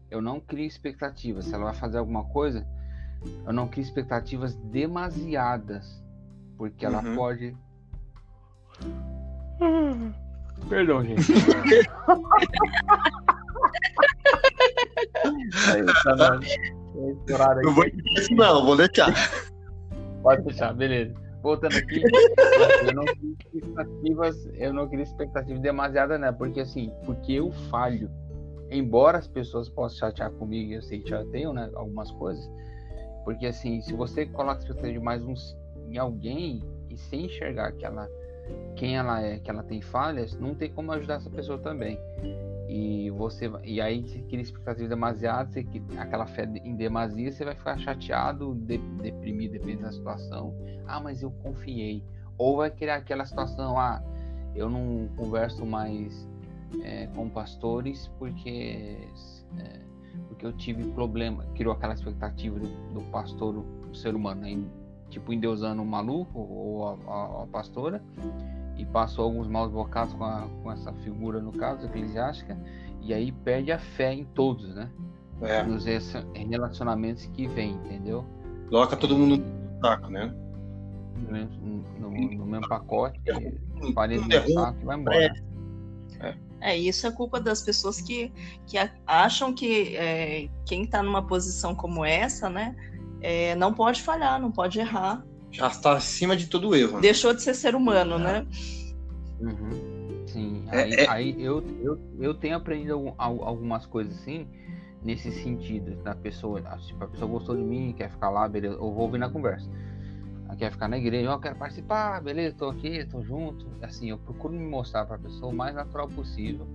[0.09, 1.45] eu não crio expectativas.
[1.45, 2.65] Se ela vai fazer alguma coisa,
[3.45, 6.03] eu não crio expectativas demasiadas,
[6.55, 7.15] porque ela uhum.
[7.15, 7.57] pode
[10.69, 11.33] Perdão, gente.
[15.71, 16.39] Aí, tá
[17.63, 19.13] não vou isso não, vou deixar.
[20.21, 21.13] Pode deixar, beleza.
[21.41, 22.01] Voltando aqui,
[22.85, 26.31] eu não crio expectativas, eu não crio expectativas demasiadas, né?
[26.31, 28.09] Porque assim, porque eu falho.
[28.69, 31.69] Embora as pessoas possam chatear comigo, eu sei que chateiam, né?
[31.75, 32.49] Algumas coisas.
[33.23, 35.55] Porque assim, se você coloca expectativa de mais uns
[35.89, 38.09] em alguém e sem enxergar que ela
[38.75, 41.99] quem ela é, que ela tem falhas, não tem como ajudar essa pessoa também.
[42.69, 45.65] E você e aí se cria expectativa demasiada, você,
[45.97, 50.53] aquela fé em demasia, você vai ficar chateado, de, deprimido, depende da situação.
[50.85, 52.03] Ah, mas eu confiei.
[52.37, 54.01] Ou vai criar aquela situação, ah,
[54.53, 56.27] eu não converso mais
[56.83, 59.09] é, com pastores porque
[59.57, 59.79] é,
[60.27, 64.59] porque eu tive problema, criou aquela expectativa do, do pastor, do ser humano, né?
[65.09, 68.03] Tipo endeusando o maluco ou a, a, a, pastora
[68.77, 72.57] e passou alguns maus bocados com, a, com essa figura no caso eclesiástica
[73.01, 74.89] e aí perde a fé em todos, né?
[75.41, 75.63] É.
[75.63, 78.25] Nos relacionamentos que vem, entendeu?
[78.69, 80.33] Coloca todo mundo no saco, né?
[81.15, 83.19] No, no, no mesmo pacote,
[83.93, 85.33] parede no saco e vai embora.
[86.19, 86.35] É.
[86.61, 86.77] é.
[86.77, 88.31] isso é culpa das pessoas que,
[88.65, 92.75] que acham que é, quem está numa posição como essa, né,
[93.21, 95.25] é, não pode falhar, não pode errar.
[95.51, 96.95] Já está acima de todo erro.
[96.95, 97.01] Né?
[97.01, 98.19] Deixou de ser ser humano, é.
[98.19, 98.47] né?
[99.39, 99.97] Uhum.
[100.27, 104.47] Sim, é, aí, é, aí, eu, eu, eu tenho aprendido algumas coisas assim,
[105.01, 108.91] nesse sentido, da pessoa, tipo, a pessoa gostou de mim, quer ficar lá, beleza, eu
[108.91, 109.69] vou ouvir na conversa.
[110.57, 113.65] quer ficar na igreja, eu quero participar, beleza, tô aqui, tô junto.
[113.81, 116.67] Assim, eu procuro me mostrar para a pessoa o mais natural possível,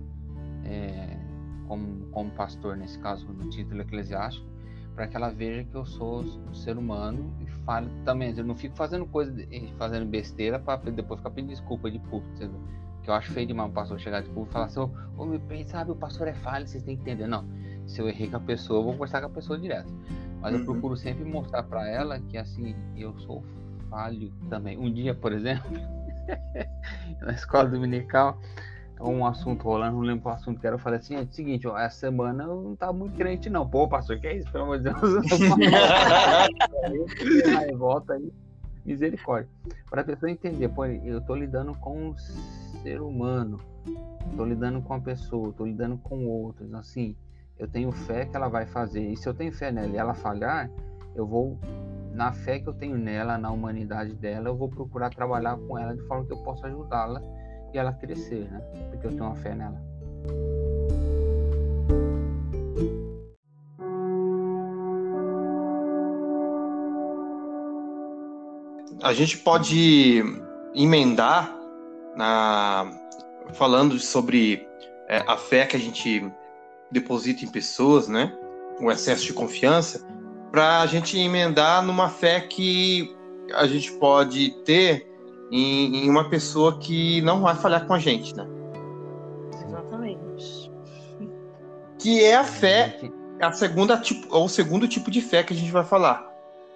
[0.65, 1.17] é,
[1.67, 4.52] como, como pastor, nesse caso, no título eclesiástico,
[4.95, 8.33] para que ela veja que eu sou um ser humano e fale também.
[8.37, 9.33] Eu não fico fazendo coisa,
[9.77, 12.49] fazendo besteira para depois ficar pedindo desculpa de público.
[13.01, 15.25] Que eu acho feio demais um pastor chegar de público e falar assim: Ô, oh,
[15.25, 17.27] meu bem, sabe, o pastor é falho, vocês têm que entender.
[17.27, 17.45] Não,
[17.85, 19.91] se eu errei com a pessoa, eu vou conversar com a pessoa direto.
[20.39, 20.59] Mas uhum.
[20.59, 23.43] eu procuro sempre mostrar para ela que, assim, eu sou
[23.89, 24.77] falho também.
[24.77, 25.71] Um dia, por exemplo,
[27.21, 28.39] na escola dominical
[29.09, 30.75] um assunto rolando, não lembro qual assunto que era.
[30.75, 33.67] Eu falei assim: é o seguinte, ó, essa semana eu não tá muito crente, não.
[33.67, 34.51] Pô, pastor, que é isso?
[34.51, 34.97] Pelo amor de Deus.
[37.59, 38.31] aí, volta aí,
[38.85, 39.49] misericórdia.
[39.89, 43.59] Para a pessoa entender, pô, eu tô lidando com um ser humano,
[44.35, 46.73] tô lidando com a pessoa, tô lidando com outros.
[46.73, 47.15] Assim,
[47.59, 49.05] eu tenho fé que ela vai fazer.
[49.05, 50.69] E se eu tenho fé nela e ela falhar,
[51.15, 51.57] eu vou
[52.13, 55.95] na fé que eu tenho nela, na humanidade dela, eu vou procurar trabalhar com ela
[55.95, 57.21] de forma que eu possa ajudá-la
[57.73, 58.59] e ela crescer, né?
[58.91, 59.81] Porque eu tenho uma fé nela.
[69.01, 70.23] A gente pode
[70.73, 71.53] emendar
[72.15, 72.89] na
[73.53, 74.65] falando sobre
[75.09, 76.31] é, a fé que a gente
[76.89, 78.33] deposita em pessoas, né?
[78.79, 80.05] O excesso de confiança,
[80.51, 83.13] para a gente emendar numa fé que
[83.53, 85.12] a gente pode ter
[85.55, 88.47] em, em, uma pessoa que não vai falhar com a gente, né?
[89.67, 90.71] Exatamente.
[91.99, 92.99] Que é a fé,
[93.39, 96.27] a segunda tipo, ou o segundo tipo de fé que a gente vai falar,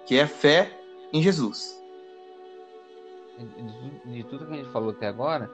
[0.06, 0.78] que é a fé
[1.12, 1.76] em Jesus.
[3.36, 5.50] De, de tudo que a gente falou até agora,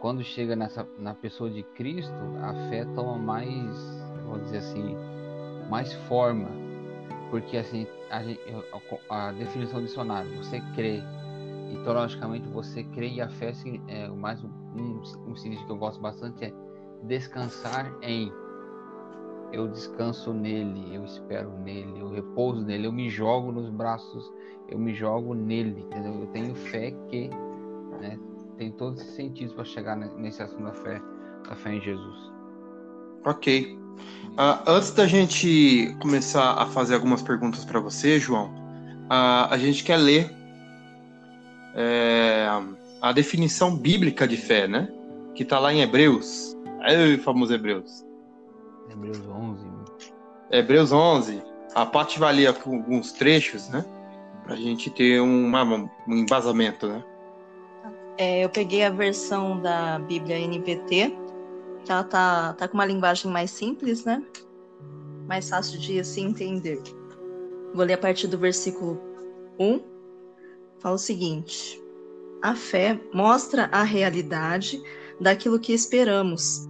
[0.00, 3.76] quando chega nessa na pessoa de Cristo, a fé toma mais,
[4.24, 4.96] vou dizer assim,
[5.68, 6.48] mais forma,
[7.30, 8.22] porque assim a,
[9.10, 11.02] a, a definição do dicionário, você crê
[11.70, 13.52] e teologicamente você crê e a fé
[13.88, 16.54] é mais um, um, um que eu gosto bastante é
[17.02, 18.32] descansar em
[19.52, 24.30] eu descanso nele, eu espero nele, eu repouso nele, eu me jogo nos braços,
[24.68, 26.20] eu me jogo nele, entendeu?
[26.20, 27.30] Eu tenho fé que
[28.00, 28.18] né,
[28.58, 31.00] tem todos os sentidos para chegar nesse assunto da fé,
[31.48, 32.32] da fé em Jesus.
[33.24, 33.78] Ok.
[34.32, 38.48] Uh, antes da gente começar a fazer algumas perguntas para você, João,
[39.06, 40.35] uh, a gente quer ler
[41.76, 42.48] é,
[43.00, 44.88] a definição bíblica de fé, né?
[45.36, 46.56] que tá lá em Hebreus.
[46.80, 48.04] Aí, famoso Hebreus.
[48.90, 49.66] Hebreus 11.
[50.50, 51.42] Hebreus 11.
[51.74, 53.84] A parte vai ler alguns trechos, né?
[54.44, 55.62] Pra gente ter uma,
[56.08, 57.04] um embasamento, né?
[58.16, 61.14] É, eu peguei a versão da Bíblia NVT,
[61.84, 64.22] que ela tá, tá com uma linguagem mais simples, né?
[65.26, 66.80] Mais fácil de se entender.
[67.74, 68.98] Vou ler a partir do versículo
[69.58, 69.80] 1.
[70.86, 71.82] Fala o seguinte:
[72.40, 74.80] A fé mostra a realidade
[75.20, 76.64] daquilo que esperamos.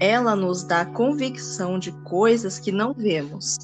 [0.00, 3.56] Ela nos dá convicção de coisas que não vemos.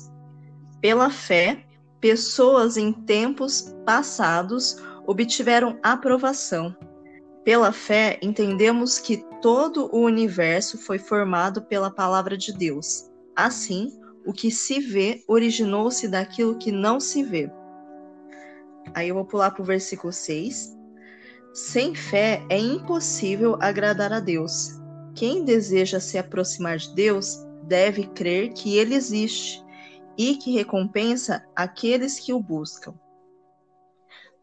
[0.80, 1.66] Pela fé,
[2.00, 6.76] pessoas em tempos passados obtiveram aprovação.
[7.44, 13.10] Pela fé, entendemos que todo o universo foi formado pela palavra de Deus.
[13.34, 13.90] Assim,
[14.24, 17.50] o que se vê originou-se daquilo que não se vê.
[18.94, 20.76] Aí eu vou pular para o versículo 6.
[21.54, 24.80] Sem fé é impossível agradar a Deus.
[25.14, 29.62] Quem deseja se aproximar de Deus deve crer que ele existe
[30.16, 32.94] e que recompensa aqueles que o buscam.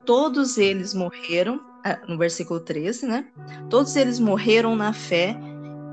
[0.05, 3.27] Todos eles morreram, ah, no versículo 13, né?
[3.69, 5.35] Todos eles morreram na fé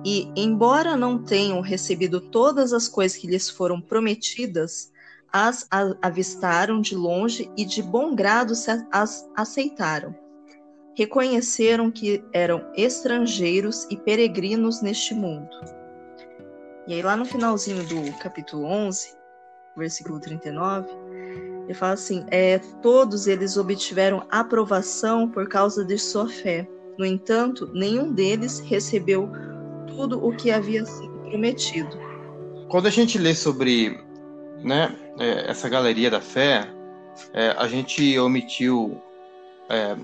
[0.05, 4.93] e, embora não tenham recebido todas as coisas que lhes foram prometidas,
[5.37, 5.69] as
[6.01, 8.55] avistaram de longe e de bom grado
[8.91, 10.15] as aceitaram.
[10.97, 15.51] Reconheceram que eram estrangeiros e peregrinos neste mundo.
[16.89, 19.15] E aí, lá no finalzinho do capítulo 11,
[19.77, 20.89] versículo 39,
[21.65, 26.67] ele fala assim: é, todos eles obtiveram aprovação por causa de sua fé.
[26.99, 29.29] No entanto, nenhum deles recebeu
[29.87, 31.95] tudo o que havia sido prometido.
[32.71, 34.06] Quando a gente lê sobre
[34.63, 36.69] né, é, essa galeria da fé,
[37.33, 39.01] é, a gente omitiu
[39.69, 39.97] é,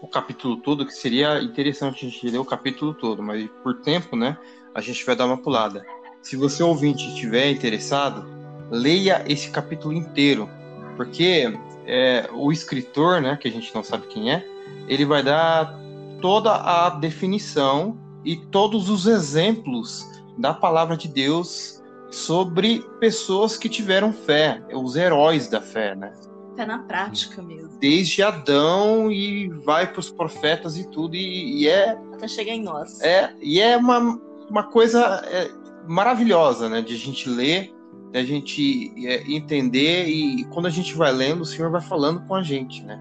[0.00, 4.16] o capítulo todo, que seria interessante a gente ler o capítulo todo, mas por tempo,
[4.16, 4.36] né,
[4.74, 5.84] a gente vai dar uma pulada.
[6.22, 8.26] Se você ouvinte estiver interessado,
[8.70, 10.48] leia esse capítulo inteiro,
[10.96, 11.52] porque
[11.86, 14.46] é, o escritor, né, que a gente não sabe quem é,
[14.86, 15.78] ele vai dar
[16.20, 21.79] toda a definição e todos os exemplos da palavra de Deus
[22.10, 26.12] sobre pessoas que tiveram fé, os heróis da fé, né?
[26.56, 27.78] Fé na prática mesmo.
[27.78, 31.92] Desde Adão e vai para os profetas e tudo, e, e, é.
[32.12, 33.00] Até chegar em nós.
[33.00, 35.50] É, e é uma, uma coisa é,
[35.86, 36.82] maravilhosa, né?
[36.82, 37.72] De a gente ler,
[38.12, 42.20] de a gente é, entender, e quando a gente vai lendo, o Senhor vai falando
[42.26, 43.00] com a gente, né?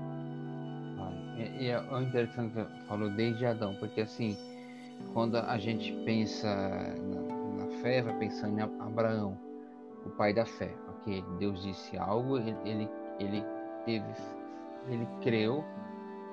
[1.59, 4.37] E é interessante que falou desde Adão, porque assim
[5.13, 6.47] quando a gente pensa
[7.81, 9.37] fé, vai pensando em Abraão,
[10.05, 10.73] o pai da fé.
[10.89, 12.89] Ok, Deus disse algo, ele, ele,
[13.19, 13.43] ele
[13.85, 14.05] teve,
[14.87, 15.63] ele creu,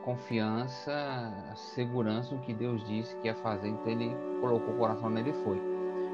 [0.05, 1.33] confiança,
[1.75, 5.45] segurança no que Deus disse que ia fazer, então ele colocou o coração nele e
[5.45, 5.61] foi.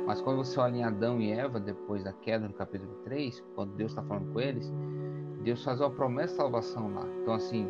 [0.06, 3.74] Mas quando você olha em Adão e Eva, depois da queda no capítulo 3, quando
[3.74, 4.72] Deus está falando com eles,
[5.42, 7.06] Deus faz uma promessa de salvação lá.
[7.20, 7.68] Então, assim,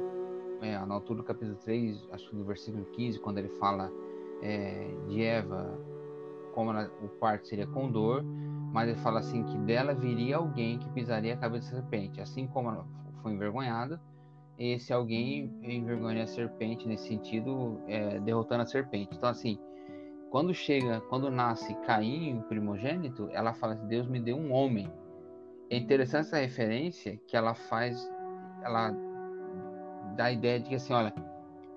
[0.63, 3.93] é, na altura do capítulo 3, acho que no versículo 15, quando ele fala
[4.41, 5.79] é, de Eva,
[6.53, 8.23] como ela, o parto seria com dor,
[8.73, 12.47] mas ele fala assim que dela viria alguém que pisaria a cabeça da serpente, assim
[12.47, 12.87] como ela
[13.23, 14.01] foi envergonhada,
[14.59, 19.15] esse alguém envergonha a serpente nesse sentido, é, derrotando a serpente.
[19.17, 19.59] Então assim,
[20.31, 24.91] quando chega, quando nasce Caim, o primogênito, ela fala assim, Deus me deu um homem.
[25.69, 28.11] É interessante essa referência que ela faz,
[28.63, 28.95] ela
[30.17, 31.13] dá a ideia de que assim, olha,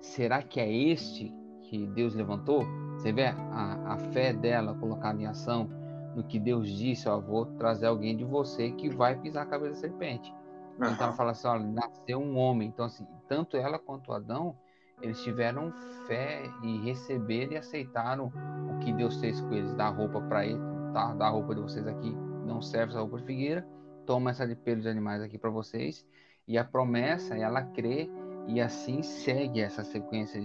[0.00, 2.64] será que é este que Deus levantou,
[3.06, 5.70] você vê a, a fé dela colocada em ação
[6.16, 9.74] no que Deus disse, ó, vou trazer alguém de você que vai pisar a cabeça
[9.74, 10.34] da serpente.
[10.80, 10.90] Uhum.
[10.90, 12.68] Então ela fala assim, olha, nasceu um homem.
[12.68, 14.56] Então assim, tanto ela quanto Adão,
[15.00, 15.72] eles tiveram
[16.08, 18.32] fé e receberam e aceitaram
[18.74, 20.58] o que Deus fez com eles, dar roupa para ele,
[20.92, 21.14] tá?
[21.14, 22.10] Dar roupa de vocês aqui,
[22.44, 23.64] não serve essa roupa de figueira,
[24.04, 26.04] toma essa de pelos de animais aqui para vocês.
[26.48, 28.10] E a promessa, ela crê
[28.48, 30.40] e assim segue essa sequência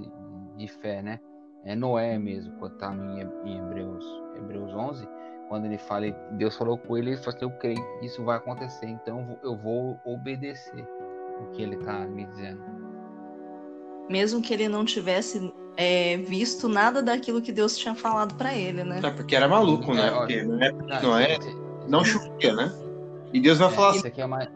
[0.58, 1.20] de fé, né?
[1.64, 4.06] É Noé mesmo, quando está em Hebreus,
[4.36, 5.08] Hebreus 11,
[5.48, 8.38] quando ele fala, Deus falou com ele, ele falou assim, eu creio que isso vai
[8.38, 10.88] acontecer, então eu vou obedecer
[11.40, 12.64] o que ele está me dizendo.
[14.10, 18.84] Mesmo que ele não tivesse é, visto nada daquilo que Deus tinha falado para ele,
[18.84, 19.00] né?
[19.04, 20.08] É porque era maluco, né?
[20.08, 21.38] É, porque Noé, Noé
[21.88, 22.72] não chovia, né?
[23.34, 24.48] E Deus vai é, falar assim, é uma...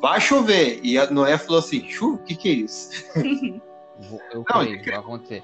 [0.00, 0.80] vai chover.
[0.82, 2.16] E Noé falou assim, chuva?
[2.16, 2.90] O que que é isso?
[4.32, 5.42] Eu creio, vai acontecer.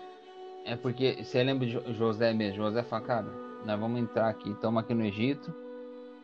[0.64, 2.64] É porque você lembra de José mesmo?
[2.64, 3.26] José fala, cara,
[3.64, 5.52] nós vamos entrar aqui, estamos aqui no Egito.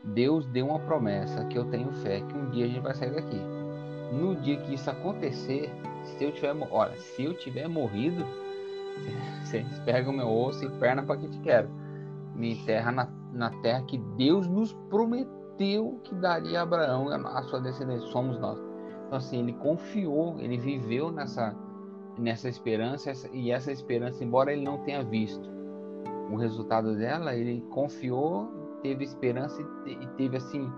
[0.02, 3.14] Deus deu uma promessa que eu tenho fé que um dia a gente vai sair
[3.14, 3.40] daqui.
[4.12, 5.70] No dia que isso acontecer,
[6.04, 8.24] se eu tiver, olha, se eu tiver morrido,
[9.44, 11.68] Vocês pegam meu osso e perna para que te quero.
[12.34, 17.60] Me enterra na, na terra que Deus nos prometeu que daria a Abraão a sua
[17.60, 18.06] descendência.
[18.08, 18.58] Somos nós.
[19.06, 21.54] Então, assim, ele confiou, ele viveu nessa,
[22.20, 25.48] nessa esperança, e essa esperança, embora ele não tenha visto
[26.30, 28.48] o resultado dela, ele confiou,
[28.82, 30.70] teve esperança e teve, assim,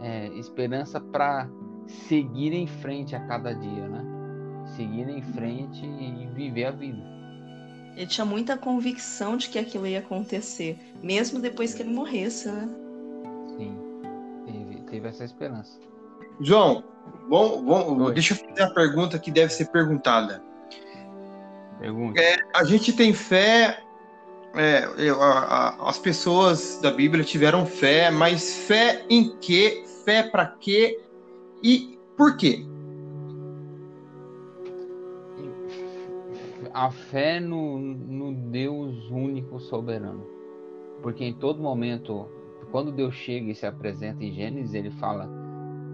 [0.00, 1.48] é, esperança para
[1.86, 4.04] seguir em frente a cada dia, né?
[4.76, 7.02] Seguir em frente e viver a vida.
[7.96, 12.68] Ele tinha muita convicção de que aquilo ia acontecer, mesmo depois que ele morresse, né?
[13.56, 13.76] Sim,
[14.46, 15.78] teve, teve essa esperança.
[16.40, 16.82] João,
[17.28, 20.42] bom, bom deixa eu fazer a pergunta que deve ser perguntada.
[21.78, 22.20] Pergunta.
[22.20, 23.82] É, a gente tem fé,
[24.54, 29.84] é, a, a, as pessoas da Bíblia tiveram fé, mas fé em quê?
[30.04, 31.00] Fé para quê?
[31.62, 32.64] E por quê?
[36.72, 40.26] A fé no, no Deus único soberano.
[41.02, 42.28] Porque em todo momento,
[42.70, 45.28] quando Deus chega e se apresenta em Gênesis, ele fala: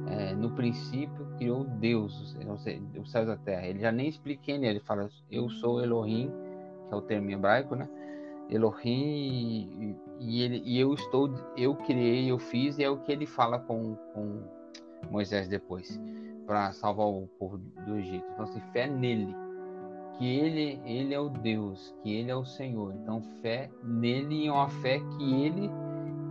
[0.08, 2.36] é, no princípio criou Deus,
[3.00, 3.66] os céus da terra.
[3.66, 6.30] Ele já nem explica quem ele fala: eu sou Elohim,
[6.86, 7.88] que é o termo hebraico, né?
[8.50, 13.24] Elohim, e, ele, e eu estou, eu criei, eu fiz, e é o que ele
[13.24, 14.42] fala com, com
[15.10, 15.98] Moisés depois,
[16.46, 18.26] para salvar o povo do Egito.
[18.32, 19.34] Então, assim, fé nele,
[20.18, 22.92] que ele, ele é o Deus, que ele é o Senhor.
[22.92, 25.70] Então, fé nele é uma fé que ele,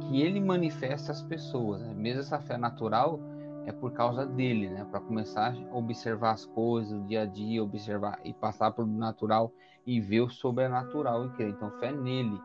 [0.01, 1.81] que ele manifesta às pessoas.
[1.81, 1.93] Né?
[1.95, 3.17] Mesmo essa fé natural
[3.65, 4.85] é por causa dele, né?
[4.89, 9.51] Para começar a observar as coisas, o dia a dia, observar e passar pelo natural
[9.85, 11.49] e ver o sobrenatural e crer.
[11.49, 12.39] Então, fé nele.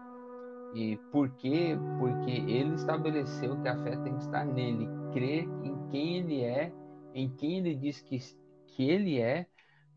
[0.74, 1.78] E por quê?
[1.98, 6.72] Porque ele estabeleceu que a fé tem que estar nele, crer em quem ele é,
[7.14, 8.18] em quem ele diz que,
[8.66, 9.46] que ele é,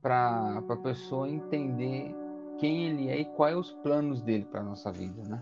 [0.01, 2.15] para a pessoa entender
[2.59, 5.41] quem ele é e quais os planos dele para nossa vida, né?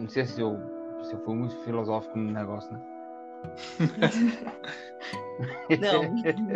[0.00, 0.56] Não sei se eu,
[1.02, 2.97] se eu fui muito filosófico no negócio, né?
[5.80, 6.02] não,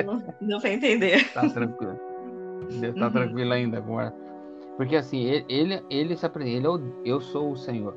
[0.04, 1.32] não, não vai entender.
[1.32, 1.98] Tá tranquilo.
[2.98, 3.12] Tá uhum.
[3.12, 4.14] tranquilo ainda, agora.
[4.76, 7.94] Porque assim, ele, ele, ele se apresenta, ele é eu sou o Senhor.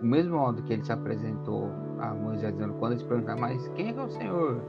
[0.00, 3.88] O mesmo modo que ele se apresentou a Moisés dizendo, quando eles perguntaram, mas quem
[3.88, 4.62] é que é o Senhor?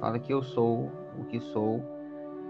[0.00, 1.82] Fala que eu sou o que sou,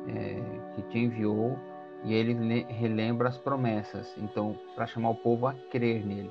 [0.08, 0.42] é,
[0.74, 1.58] que te enviou,
[2.04, 4.14] e ele relembra as promessas.
[4.16, 6.30] Então, para chamar o povo a crer nele.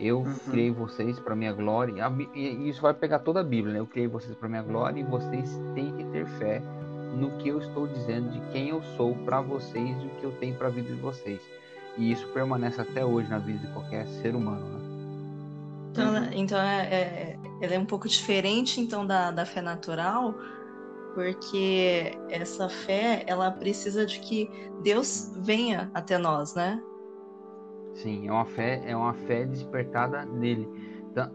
[0.00, 0.34] Eu uhum.
[0.50, 1.94] criei vocês para minha glória.
[2.34, 3.80] E isso vai pegar toda a Bíblia, né?
[3.80, 6.62] Eu criei vocês para minha glória e vocês têm que ter fé
[7.14, 10.32] no que eu estou dizendo, de quem eu sou para vocês e o que eu
[10.32, 11.40] tenho para a vida de vocês.
[11.96, 14.66] E isso permanece até hoje na vida de qualquer ser humano.
[14.66, 14.82] Né?
[15.90, 20.34] Então, né, então é, é, ela é um pouco diferente então da, da fé natural,
[21.14, 24.50] porque essa fé ela precisa de que
[24.82, 26.82] Deus venha até nós, né?
[27.94, 30.68] Sim, é uma fé, é uma fé despertada nele.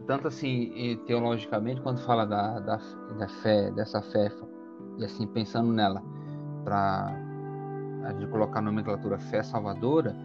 [0.07, 2.79] Tanto assim, teologicamente, quando fala da, da,
[3.19, 4.31] da fé, dessa fé
[4.97, 6.01] e assim pensando nela
[6.63, 7.15] para
[8.03, 10.15] a gente colocar a nomenclatura fé salvadora,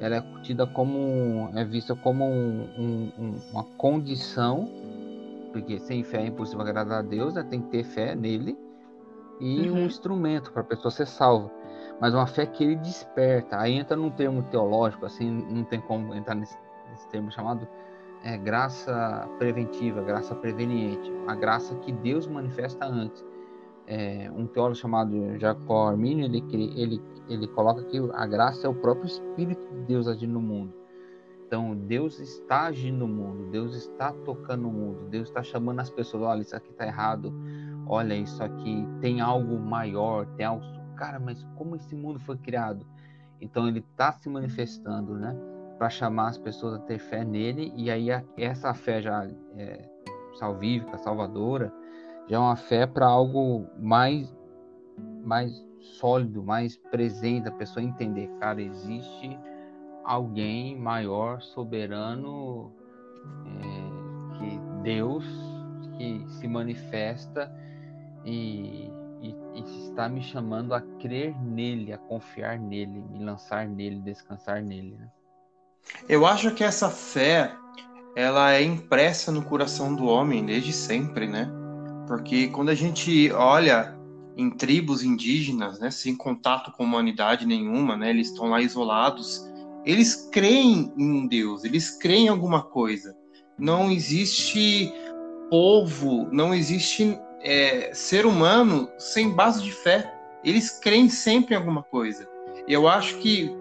[0.00, 4.68] ela é tida como é vista como um, um, uma condição,
[5.52, 7.42] porque sem fé é impossível agradar a Deus, né?
[7.42, 8.56] tem que ter fé nele
[9.40, 9.78] e uhum.
[9.78, 11.50] um instrumento para a pessoa ser salva.
[12.00, 13.58] Mas uma fé que ele desperta.
[13.58, 16.56] Aí entra num termo teológico, assim, não tem como entrar nesse,
[16.90, 17.66] nesse termo chamado
[18.22, 23.24] é, graça preventiva, graça preveniente, a graça que Deus manifesta antes
[23.88, 26.44] é, um teólogo chamado Jacó Arminio, ele,
[26.76, 30.74] ele, ele coloca que a graça é o próprio Espírito de Deus agindo no mundo.
[31.46, 35.88] Então, Deus está agindo no mundo, Deus está tocando no mundo, Deus está chamando as
[35.88, 37.32] pessoas, olha, isso aqui está errado,
[37.86, 40.62] olha, isso aqui tem algo maior, tem algo...
[40.98, 42.84] Cara, mas como esse mundo foi criado?
[43.40, 45.34] Então, ele está se manifestando, né?
[45.78, 49.88] Para chamar as pessoas a ter fé nele, e aí essa fé já é,
[50.38, 51.72] salvífica, salvadora,
[52.26, 54.36] já é uma fé para algo mais
[55.24, 59.38] mais sólido, mais presente, a pessoa entender, cara, existe
[60.04, 62.72] alguém maior, soberano,
[63.46, 65.24] é, que Deus
[65.96, 67.52] que se manifesta
[68.24, 68.90] e,
[69.20, 74.62] e, e, está me chamando a crer nele, a confiar nele, me lançar nele, descansar
[74.62, 74.96] nele.
[74.98, 75.08] Né?
[76.08, 77.54] Eu acho que essa fé
[78.16, 81.48] ela é impressa no coração do homem desde sempre, né?
[82.06, 83.96] Porque quando a gente olha
[84.36, 89.44] em tribos indígenas, né, sem contato com humanidade nenhuma, né, eles estão lá isolados,
[89.84, 93.16] eles creem em um Deus, eles creem em alguma coisa.
[93.58, 94.92] Não existe
[95.50, 100.12] povo, não existe é, ser humano sem base de fé.
[100.44, 102.28] Eles creem sempre em alguma coisa.
[102.66, 103.54] Eu acho que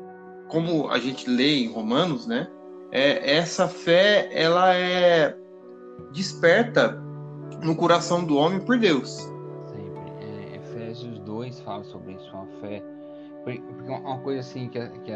[0.47, 2.47] como a gente lê em Romanos, né?
[2.91, 5.35] É, essa fé ela é
[6.13, 6.91] desperta
[7.61, 9.17] no coração do homem por Deus.
[9.67, 10.11] Sempre.
[10.21, 12.83] É, Efésios 2 fala sobre isso, uma fé.
[13.43, 15.13] Porque uma coisa assim que, que,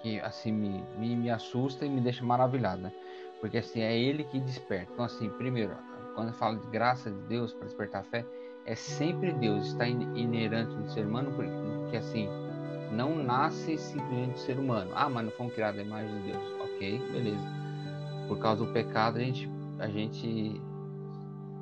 [0.00, 2.92] que assim me, me, me assusta e me deixa maravilhado, né?
[3.40, 4.90] Porque assim, é ele que desperta.
[4.92, 5.76] Então, assim, primeiro,
[6.14, 8.24] quando eu falo de graça de Deus para despertar a fé,
[8.66, 12.28] é sempre Deus, está inerente no ser humano, porque assim,
[12.92, 14.90] não nasce simplesmente ser humano.
[14.94, 16.42] Ah, mas não fomos criados a imagem de Deus.
[16.60, 17.46] Ok, beleza.
[18.28, 20.60] Por causa do pecado, a gente, a gente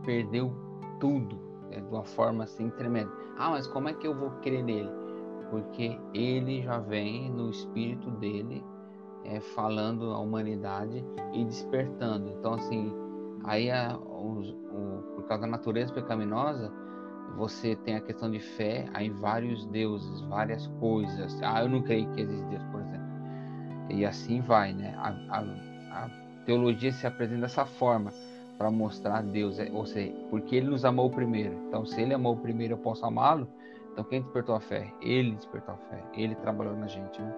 [0.05, 0.55] perdeu
[1.00, 1.36] tudo
[1.70, 3.11] né, de uma forma assim tremenda.
[3.36, 4.90] Ah, mas como é que eu vou crer nele?
[5.50, 8.64] Porque ele já vem no espírito dele
[9.24, 12.28] é, falando à humanidade e despertando.
[12.28, 12.92] Então, assim,
[13.45, 14.43] aí a, o,
[15.16, 16.72] por causa da natureza pecaminosa,
[17.36, 21.40] você tem a questão de fé em vários deuses, várias coisas.
[21.43, 23.12] Ah, eu não creio que existe Deus, por exemplo.
[23.90, 24.95] E assim vai, né?
[24.97, 26.11] A, a, a
[26.45, 28.12] teologia se apresenta dessa forma
[28.59, 31.55] para mostrar Deus, é, ou seja, porque Ele nos amou primeiro.
[31.68, 33.49] Então, se Ele amou primeiro, eu posso amá-lo.
[33.93, 34.93] Então, quem despertou a fé?
[35.01, 36.03] Ele despertou a fé.
[36.14, 37.34] Ele trabalhou na gente, né?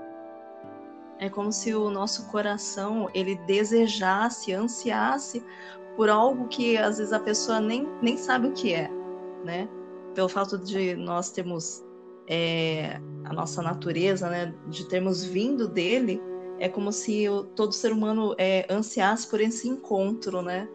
[1.18, 5.44] É como se o nosso coração ele desejasse, ansiasse
[5.96, 8.90] por algo que às vezes a pessoa nem, nem sabe o que é,
[9.44, 9.68] né?
[10.14, 11.84] pelo fato de nós termos
[12.26, 16.22] é, a nossa natureza, né, de termos vindo dele,
[16.58, 20.68] é como se o, todo ser humano é, ansiasse por esse encontro, né?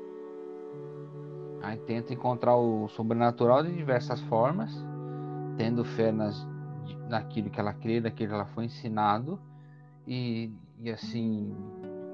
[1.61, 4.71] Aí tenta encontrar o sobrenatural de diversas formas,
[5.57, 6.47] tendo fé nas,
[7.07, 9.39] naquilo que ela crê, daquilo que ela foi ensinado,
[10.07, 10.51] e,
[10.81, 11.55] e assim,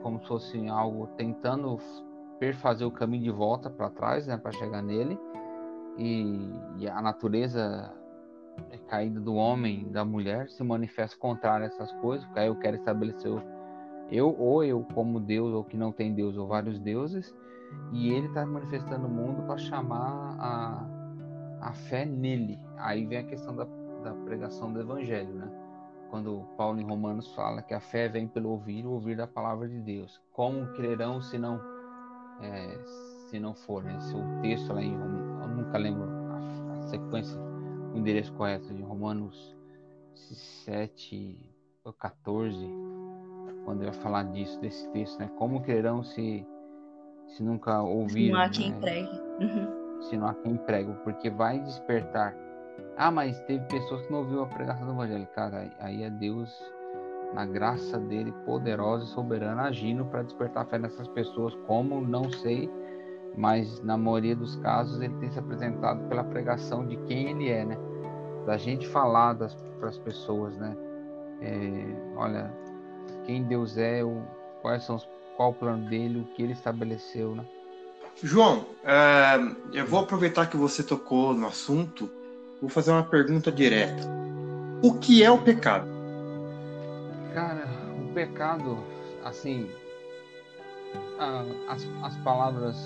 [0.01, 1.79] como se fosse algo tentando
[2.39, 5.17] perfazer o caminho de volta para trás, né, para chegar nele
[5.97, 7.93] e, e a natureza
[8.87, 12.77] caída do homem, da mulher, se manifesta contrária a essas coisas, porque aí eu quero
[12.77, 13.31] estabelecer
[14.11, 17.35] eu ou eu como Deus, ou que não tem Deus, ou vários deuses,
[17.91, 20.87] e ele está manifestando o mundo para chamar a,
[21.61, 22.59] a fé nele.
[22.77, 23.65] Aí vem a questão da,
[24.03, 25.49] da pregação do evangelho, né?
[26.09, 29.67] Quando Paulo em Romanos fala que a fé vem pelo ouvir, o ouvir da palavra
[29.67, 30.21] de Deus.
[30.31, 31.59] Como crerão se não
[32.41, 32.77] é,
[33.29, 33.99] se não for, né?
[33.99, 37.39] Se o texto lá em eu nunca lembro a, a sequência,
[37.93, 39.55] o endereço correto de Romanos
[40.65, 41.37] 7
[41.83, 42.57] ou 14,
[43.63, 45.29] quando vai falar disso, desse texto, né?
[45.37, 46.45] Como crerão se,
[47.27, 48.27] se nunca ouviram?
[48.27, 48.79] Se não há quem né?
[48.79, 49.21] pregue.
[49.39, 50.01] Uhum.
[50.01, 52.35] Se não há quem pregue, porque vai despertar.
[52.97, 55.27] Ah, mas teve pessoas que não ouviram a pregação do Evangelho.
[55.27, 56.51] Cara, aí é Deus,
[57.35, 62.67] na graça dele, poderosa e soberana, agindo para despertar fé nessas pessoas, como não sei
[63.37, 67.65] mas na maioria dos casos ele tem se apresentado pela pregação de quem ele é,
[67.65, 67.77] né?
[68.45, 70.75] Da gente falar para as pessoas, né?
[71.41, 72.53] É, olha,
[73.25, 74.21] quem Deus é, o,
[74.61, 77.45] quais são os, qual o plano dele, o que ele estabeleceu, né?
[78.23, 82.09] João, é, eu vou aproveitar que você tocou no assunto,
[82.61, 84.03] vou fazer uma pergunta direta.
[84.81, 85.94] O que é o pecado?
[87.35, 87.67] Cara,
[88.01, 88.77] o pecado,
[89.25, 89.69] assim,
[91.67, 92.77] as, as palavras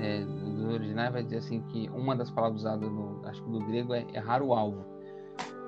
[0.00, 3.58] é, do original vai dizer assim que uma das palavras usadas no, acho que do
[3.66, 4.86] grego é errar o alvo.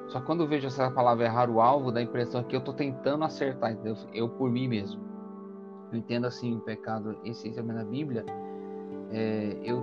[0.07, 2.61] Só que quando eu vejo essa palavra errar o alvo, dá a impressão que eu
[2.61, 3.97] estou tentando acertar, entendeu?
[4.15, 5.03] Eu por mim mesmo.
[5.91, 8.25] Eu entendo assim o pecado essencialmente na Bíblia,
[9.11, 9.83] é, eu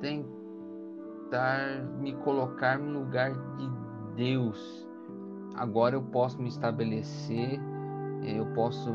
[0.00, 3.70] tentar me colocar no lugar de
[4.16, 4.85] Deus.
[5.56, 7.58] Agora eu posso me estabelecer,
[8.22, 8.92] é, eu posso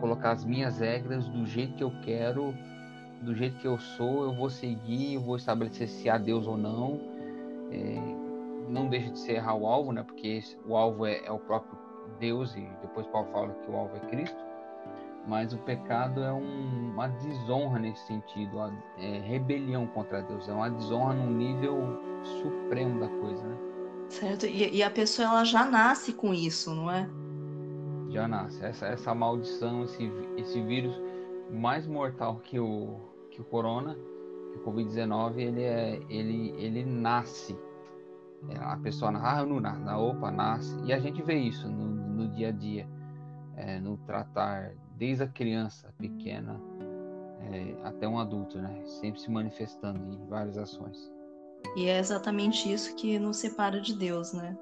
[0.00, 2.54] colocar as minhas regras do jeito que eu quero,
[3.22, 6.56] do jeito que eu sou, eu vou seguir, eu vou estabelecer se há Deus ou
[6.56, 7.00] não.
[7.70, 8.26] É,
[8.68, 10.02] não deixa de ser errar o alvo, né?
[10.02, 11.78] Porque esse, o alvo é, é, o próprio
[12.18, 14.44] Deus e depois Paulo fala que o alvo é Cristo.
[15.26, 18.58] Mas o pecado é um, uma desonra nesse sentido,
[18.96, 23.65] é rebelião contra Deus, é uma desonra num nível supremo da coisa, né?
[24.08, 24.46] Certo.
[24.46, 27.08] E, e a pessoa ela já nasce com isso, não é?
[28.16, 28.64] já nasce.
[28.64, 31.00] Essa, essa maldição, esse, esse vírus
[31.50, 32.98] mais mortal que o,
[33.30, 37.56] que o corona, que o Covid-19, ele, é, ele, ele nasce.
[38.48, 40.76] É, a pessoa, ah, não nasce, opa, nasce.
[40.84, 42.88] E a gente vê isso no, no dia a dia,
[43.54, 46.60] é, no tratar, desde a criança pequena
[47.52, 48.82] é, até um adulto, né?
[48.84, 51.12] Sempre se manifestando em várias ações.
[51.74, 54.56] E é exatamente isso que nos separa de Deus, né?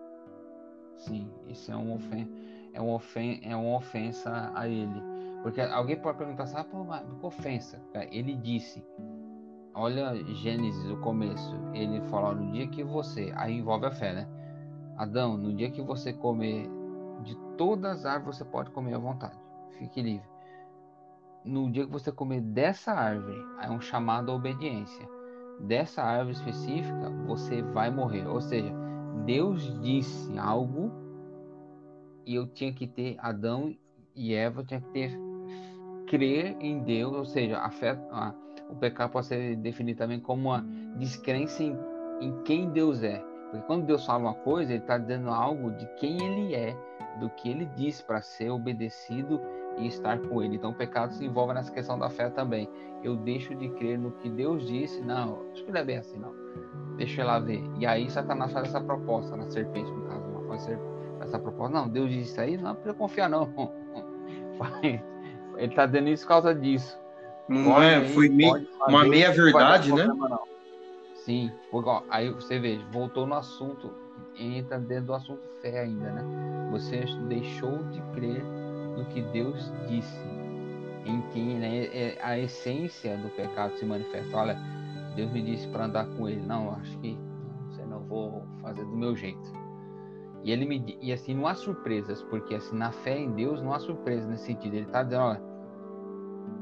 [0.97, 2.45] Sim, isso é um ofensa
[2.75, 5.03] é uma, ofen é uma ofensa a ele.
[5.43, 7.81] Porque alguém pode perguntar assim, ah, pô, mas que ofensa?
[8.11, 8.85] Ele disse,
[9.75, 14.29] olha Gênesis, o começo, ele fala, no dia que você, aí envolve a fé, né?
[14.97, 16.69] Adão, no dia que você comer
[17.23, 19.39] de todas as árvores você pode comer à vontade.
[19.79, 20.29] Fique livre.
[21.45, 25.07] No dia que você comer dessa árvore, é um chamado à obediência.
[25.61, 28.27] Dessa árvore específica, você vai morrer.
[28.27, 28.73] Ou seja,
[29.25, 30.93] Deus disse algo
[32.27, 33.77] e eu tinha que ter Adão
[34.15, 35.19] e Eva tinha que ter
[36.07, 38.33] crer em Deus, ou seja, a fé, a,
[38.71, 40.65] o pecado pode ser definido também como uma
[40.97, 41.77] descrença em,
[42.21, 43.19] em quem Deus é.
[43.51, 46.77] Porque quando Deus fala uma coisa, ele está dizendo algo de quem ele é,
[47.21, 49.41] do que ele disse para ser obedecido
[49.79, 50.57] e estar com ele.
[50.57, 52.69] Então o pecado se envolve nessa questão da fé também.
[53.03, 56.19] Eu deixo de crer no que Deus disse, não, acho que não é bem assim,
[56.19, 56.33] não.
[56.97, 57.63] Deixa ela ver.
[57.79, 60.69] E aí Satanás faz essa proposta, na serpente, no caso, não faz
[61.21, 61.77] essa proposta.
[61.77, 63.51] Não, Deus disse isso aí, não precisa confiar, não.
[65.57, 66.99] Ele está dando isso por causa disso.
[67.49, 70.07] Não é, foi meio, uma meia verdade, né?
[70.07, 70.41] Problema,
[71.15, 73.91] Sim, porque, ó, aí você vê, voltou no assunto,
[74.37, 76.23] entra dentro do assunto fé ainda, né?
[76.71, 78.43] Você deixou de crer
[78.97, 80.21] no que Deus disse,
[81.05, 84.37] em quem né, é a essência do pecado se manifesta.
[84.37, 84.59] Olha,
[85.15, 86.41] Deus me disse para andar com Ele.
[86.41, 87.19] Não, acho que
[87.75, 89.53] sei, não vou fazer do meu jeito.
[90.43, 93.73] E ele me e assim não há surpresas, porque assim na fé em Deus não
[93.73, 94.75] há surpresa nesse sentido.
[94.75, 95.43] Ele está dizendo, olha,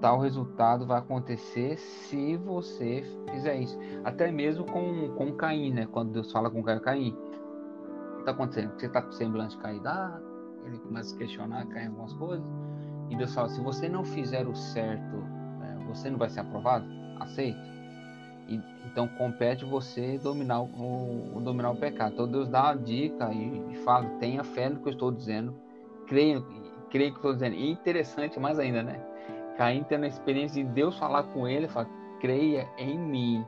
[0.01, 3.03] tal resultado vai acontecer se você
[3.33, 3.77] fizer isso.
[4.05, 5.89] Até mesmo com, com Caim, né?
[5.91, 8.73] Quando Deus fala com Caim, Caim, o que está acontecendo?
[8.79, 9.89] Você está com semblante caído?
[9.89, 10.21] Ah,
[10.65, 12.47] ele começa a questionar, cai em algumas coisas.
[13.11, 15.17] E Deus fala: se você não fizer o certo,
[15.63, 16.87] é, você não vai ser aprovado?
[17.21, 17.61] Aceita.
[18.49, 22.15] E, então compete você dominar o, o, dominar o pecado.
[22.15, 25.55] Então Deus dá uma dica e, e fala: tenha fé no que eu estou dizendo,
[26.07, 26.43] creia,
[26.91, 27.55] creia no que eu estou dizendo.
[27.55, 29.01] E interessante mais ainda, né?
[29.57, 31.89] Caim tendo a experiência de Deus falar com ele, fala:
[32.21, 33.45] creia em mim,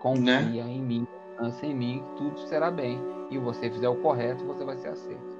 [0.00, 0.72] confia né?
[0.72, 2.98] em mim, descansa em mim, tudo será bem.
[3.30, 5.33] E você fizer o correto, você vai ser aceito.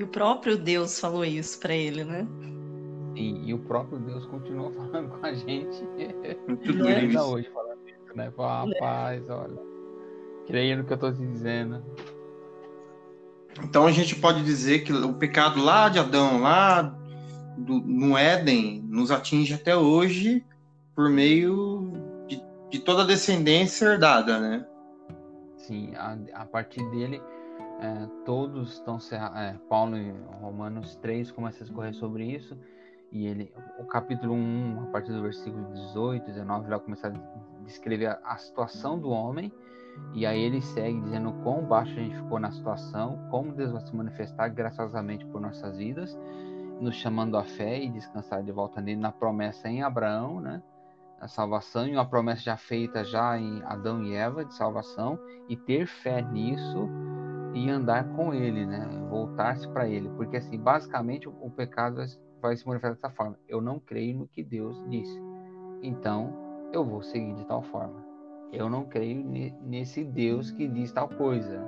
[0.00, 2.26] E o próprio Deus falou isso para ele, né?
[3.14, 5.86] Sim, e o próprio Deus continua falando com a gente.
[6.64, 6.96] Tudo é?
[6.96, 8.32] ainda hoje falando isso, né?
[8.34, 9.58] Fala, rapaz, olha,
[10.46, 11.84] creia no que eu estou te dizendo.
[13.62, 16.80] Então a gente pode dizer que o pecado lá de Adão, lá
[17.58, 20.42] do, no Éden, nos atinge até hoje
[20.94, 21.92] por meio
[22.26, 24.66] de, de toda a descendência herdada, né?
[25.58, 27.20] Sim, a, a partir dele
[27.80, 28.98] é, todos estão
[29.36, 32.56] é, Paulo em Romanos 3 começa a escorrer sobre isso
[33.10, 38.06] e ele o capítulo 1 a partir do versículo 18 19 vai começar a descrever
[38.06, 39.50] a, a, situação do homem
[40.14, 43.80] e aí ele segue dizendo quão baixo a gente ficou na situação como Deus vai
[43.80, 46.16] se manifestar graciosamente por nossas vidas
[46.80, 50.62] nos chamando à fé e descansar de volta nele na promessa em Abraão né
[51.18, 55.18] a salvação e uma promessa já feita já em Adão e Eva de salvação
[55.48, 56.88] e ter fé nisso
[57.54, 58.86] e andar com ele, né?
[59.08, 62.06] Voltar-se para ele, porque assim, basicamente o, o pecado vai,
[62.40, 63.38] vai, se manifestar dessa forma.
[63.48, 65.20] Eu não creio no que Deus disse.
[65.82, 66.32] Então,
[66.72, 68.04] eu vou seguir de tal forma.
[68.52, 69.24] Eu não creio
[69.62, 71.60] nesse Deus que diz tal coisa.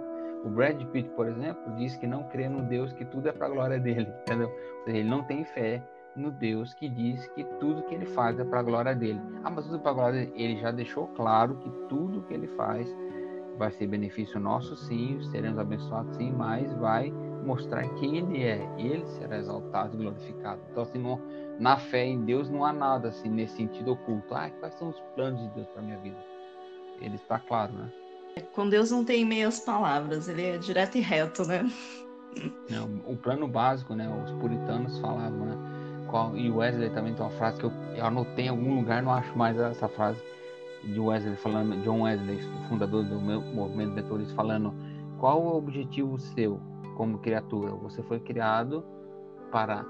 [0.45, 3.47] O Brad Pitt, por exemplo, diz que não crê no Deus que tudo é para
[3.47, 4.53] a glória dele, entendeu?
[4.87, 5.83] Ele não tem fé
[6.17, 9.21] no Deus que diz que tudo que ele faz é para a glória dele.
[9.45, 10.33] Ah, mas tudo para a glória dele.
[10.37, 12.93] Ele já deixou claro que tudo que ele faz
[13.59, 17.11] vai ser benefício nosso, sim, seremos abençoados, sim, mas vai
[17.45, 18.69] mostrar quem Ele é.
[18.79, 20.61] Ele será exaltado e glorificado.
[20.71, 21.21] Então, assim, não,
[21.59, 24.35] na fé em Deus não há nada assim nesse sentido oculto.
[24.35, 26.19] Ah, quais são os planos de Deus para minha vida?
[27.01, 27.91] Ele está claro, né?
[28.53, 31.71] Com Deus não tem meias palavras, ele é direto e reto, né?
[32.71, 34.09] Não, o plano básico, né?
[34.25, 35.57] Os puritanos falavam, né?
[36.09, 39.03] Qual, e o Wesley também tem uma frase que eu, eu anotei em algum lugar,
[39.03, 40.23] não acho mais essa frase
[40.85, 44.75] de Wesley falando, John Wesley, fundador do movimento metodista, falando
[45.19, 46.61] qual o objetivo seu
[46.97, 47.73] como criatura?
[47.73, 48.85] Você foi criado
[49.51, 49.85] para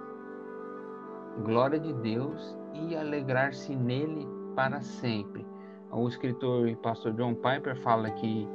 [1.45, 5.47] glória de Deus e alegrar-se nele para sempre.
[5.91, 8.49] O escritor e pastor John Piper fala que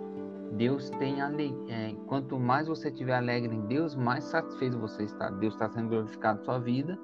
[0.54, 1.74] Deus tem alegria.
[1.74, 5.30] É, quanto mais você estiver alegre em Deus, mais satisfeito você está.
[5.30, 6.98] Deus está sendo glorificado na sua vida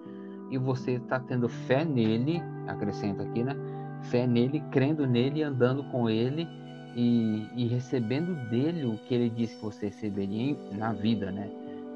[0.50, 3.56] e você está tendo fé nele, acrescenta aqui, né?
[4.04, 6.48] Fé nele, crendo nele, andando com ele
[6.96, 11.50] e, e recebendo dele o que ele disse que você receberia na vida, né?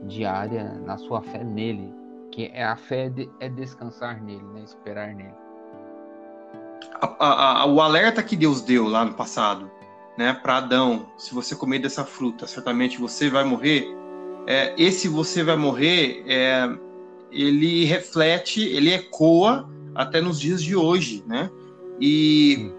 [0.03, 1.93] Diária, na sua fé nele,
[2.31, 4.61] que é a fé de, é descansar nele, né?
[4.63, 5.33] Esperar nele.
[6.99, 9.69] A, a, o alerta que Deus deu lá no passado,
[10.17, 13.87] né, para Adão, se você comer dessa fruta, certamente você vai morrer.
[14.47, 16.67] É, esse você vai morrer, é,
[17.31, 21.49] ele reflete, ele ecoa até nos dias de hoje, né?
[21.99, 22.71] E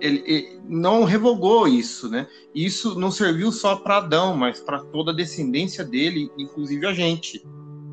[0.00, 2.26] ele, ele, não revogou isso, né?
[2.54, 7.44] Isso não serviu só para Adão, mas para toda a descendência dele, inclusive a gente.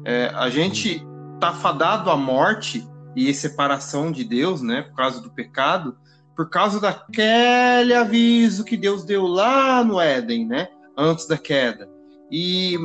[0.03, 1.06] É, a gente
[1.39, 5.97] tá fadado à morte e separação de Deus, né, por causa do pecado,
[6.36, 11.89] por causa daquele aviso que Deus deu lá no Éden, né, antes da queda.
[12.30, 12.78] E,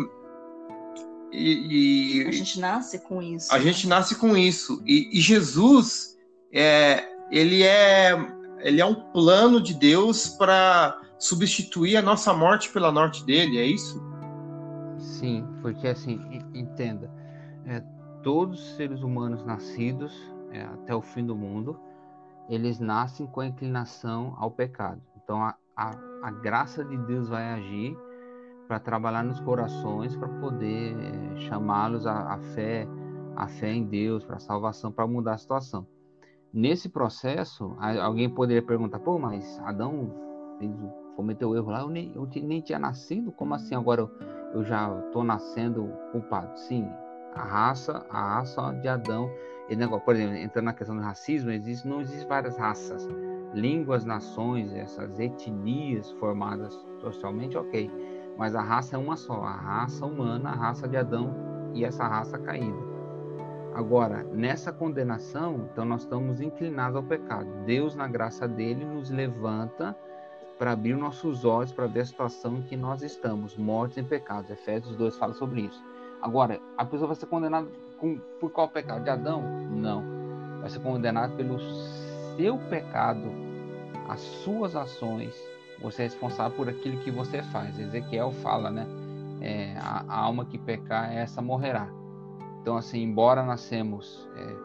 [1.33, 3.53] e, e a gente nasce com isso.
[3.53, 4.83] A gente nasce com isso.
[4.87, 6.17] E, e Jesus,
[6.53, 8.13] é, ele é
[8.63, 13.65] ele é um plano de Deus para substituir a nossa morte pela morte dele, é
[13.65, 14.03] isso?
[14.99, 16.21] Sim, porque assim,
[16.55, 17.11] entenda,
[17.65, 17.83] é,
[18.23, 20.13] todos os seres humanos nascidos
[20.53, 21.79] é, até o fim do mundo,
[22.49, 25.01] eles nascem com a inclinação ao pecado.
[25.23, 25.91] Então a, a,
[26.23, 27.97] a graça de Deus vai agir
[28.67, 32.87] para trabalhar nos corações, para poder é, chamá-los à, à fé,
[33.37, 35.87] à fé em Deus, para a salvação, para mudar a situação.
[36.53, 40.11] Nesse processo, alguém poderia perguntar: pô, mas Adão
[40.59, 40.73] fez,
[41.15, 44.11] cometeu o erro lá, eu nem, eu nem tinha nascido, como assim agora eu,
[44.55, 46.59] eu já estou nascendo culpado?
[46.59, 46.89] Sim,
[47.35, 49.31] a raça, a raça de Adão,
[49.69, 53.09] e negócio, por exemplo, entrando na questão do racismo, existe, não existem várias raças,
[53.55, 57.89] línguas, nações, essas etnias formadas socialmente, ok,
[58.37, 61.33] mas a raça é uma só, a raça humana, a raça de Adão
[61.75, 62.90] e essa raça caída.
[63.81, 67.49] Agora, nessa condenação, então nós estamos inclinados ao pecado.
[67.65, 69.97] Deus, na graça dele, nos levanta
[70.59, 74.51] para abrir nossos olhos para ver a situação em que nós estamos, mortos em pecados.
[74.51, 75.83] Efésios 2 fala sobre isso.
[76.21, 79.03] Agora, a pessoa vai ser condenada com, por qual pecado?
[79.03, 79.41] De Adão?
[79.71, 80.05] Não.
[80.61, 81.59] Vai ser condenada pelo
[82.37, 83.33] seu pecado,
[84.11, 85.35] as suas ações.
[85.81, 87.79] Você é responsável por aquilo que você faz.
[87.79, 88.87] Ezequiel fala, né?
[89.41, 91.89] É, a, a alma que pecar, essa morrerá.
[92.61, 94.57] Então, assim, embora nascemos é,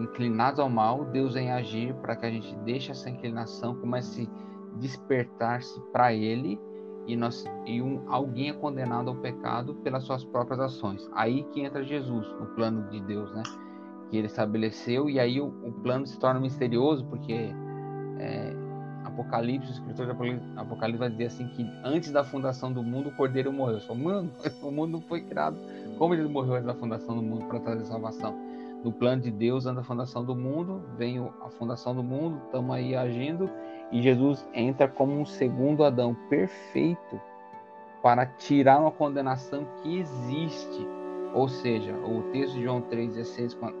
[0.00, 4.28] inclinados ao mal, Deus vem agir para que a gente deixe essa inclinação, comece
[4.74, 6.58] a despertar-se para Ele
[7.06, 11.08] e, nós, e um, alguém é condenado ao pecado pelas suas próprias ações.
[11.12, 13.42] Aí que entra Jesus no plano de Deus, né?
[14.10, 17.54] Que Ele estabeleceu e aí o, o plano se torna misterioso porque
[18.18, 18.54] é,
[19.04, 23.12] Apocalipse, o escritor de Apocalipse vai dizer assim que antes da fundação do mundo o
[23.12, 23.80] Cordeiro morreu.
[23.80, 24.30] Só, mano,
[24.62, 25.58] o mundo não foi criado
[25.98, 28.34] como ele morreu antes da fundação do mundo para trazer salvação.
[28.82, 32.74] No plano de Deus, antes da fundação do mundo, vem a fundação do mundo, estamos
[32.74, 33.50] aí agindo,
[33.92, 37.20] e Jesus entra como um segundo Adão perfeito
[38.02, 40.88] para tirar uma condenação que existe.
[41.34, 43.76] Ou seja, o texto de João 3,16, quando,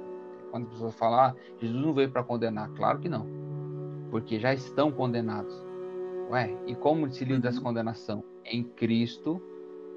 [0.50, 2.68] quando as pessoas falam, ah, Jesus não veio para condenar.
[2.70, 3.26] Claro que não,
[4.10, 5.54] porque já estão condenados.
[6.30, 7.64] Ué, e como se livra dessa uhum.
[7.64, 8.24] condenação?
[8.44, 9.42] Em Cristo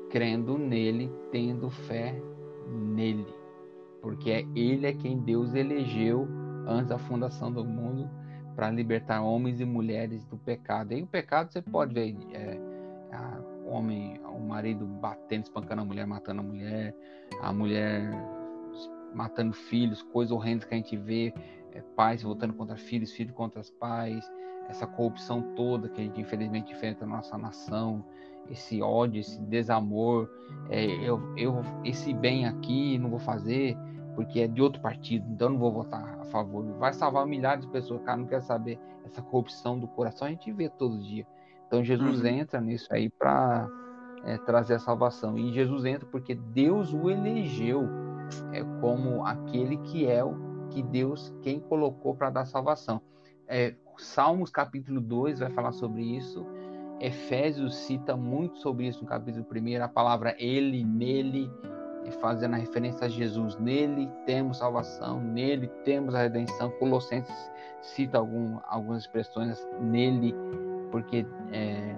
[0.09, 2.19] crendo nele, tendo fé
[2.67, 3.25] nele.
[4.01, 6.27] Porque é ele é quem Deus elegeu
[6.67, 8.09] antes da fundação do mundo
[8.55, 10.93] para libertar homens e mulheres do pecado.
[10.93, 12.59] E o pecado você pode ver é,
[13.11, 16.95] a, homem, o marido batendo, espancando a mulher, matando a mulher,
[17.41, 18.11] a mulher
[19.13, 21.33] matando filhos, coisas horrendas que a gente vê,
[21.73, 24.29] é, pais voltando contra filhos, filhos contra os pais,
[24.69, 28.03] essa corrupção toda que a gente infelizmente enfrenta na nossa nação,
[28.49, 30.29] esse ódio, esse desamor,
[30.69, 33.77] é, eu, eu esse bem aqui não vou fazer
[34.15, 36.63] porque é de outro partido, então não vou votar a favor.
[36.77, 40.51] Vai salvar milhares de pessoas, cara, não quer saber essa corrupção do coração, a gente
[40.51, 41.25] vê todo dia.
[41.67, 42.27] Então Jesus uhum.
[42.27, 43.67] entra nisso aí para
[44.23, 45.37] é, trazer a salvação.
[45.37, 47.89] E Jesus entra porque Deus o elegeu
[48.51, 53.01] é, como aquele que é o que Deus quem colocou para dar salvação.
[53.47, 56.45] É, Salmos capítulo 2 vai falar sobre isso.
[56.99, 61.51] Efésios cita muito sobre isso no capítulo 1, a palavra ele, nele,
[62.21, 63.57] fazendo a referência a Jesus.
[63.57, 66.71] Nele temos salvação, nele temos a redenção.
[66.71, 67.51] Colossenses
[67.81, 70.33] cita algum, algumas expressões nele,
[70.91, 71.95] porque é,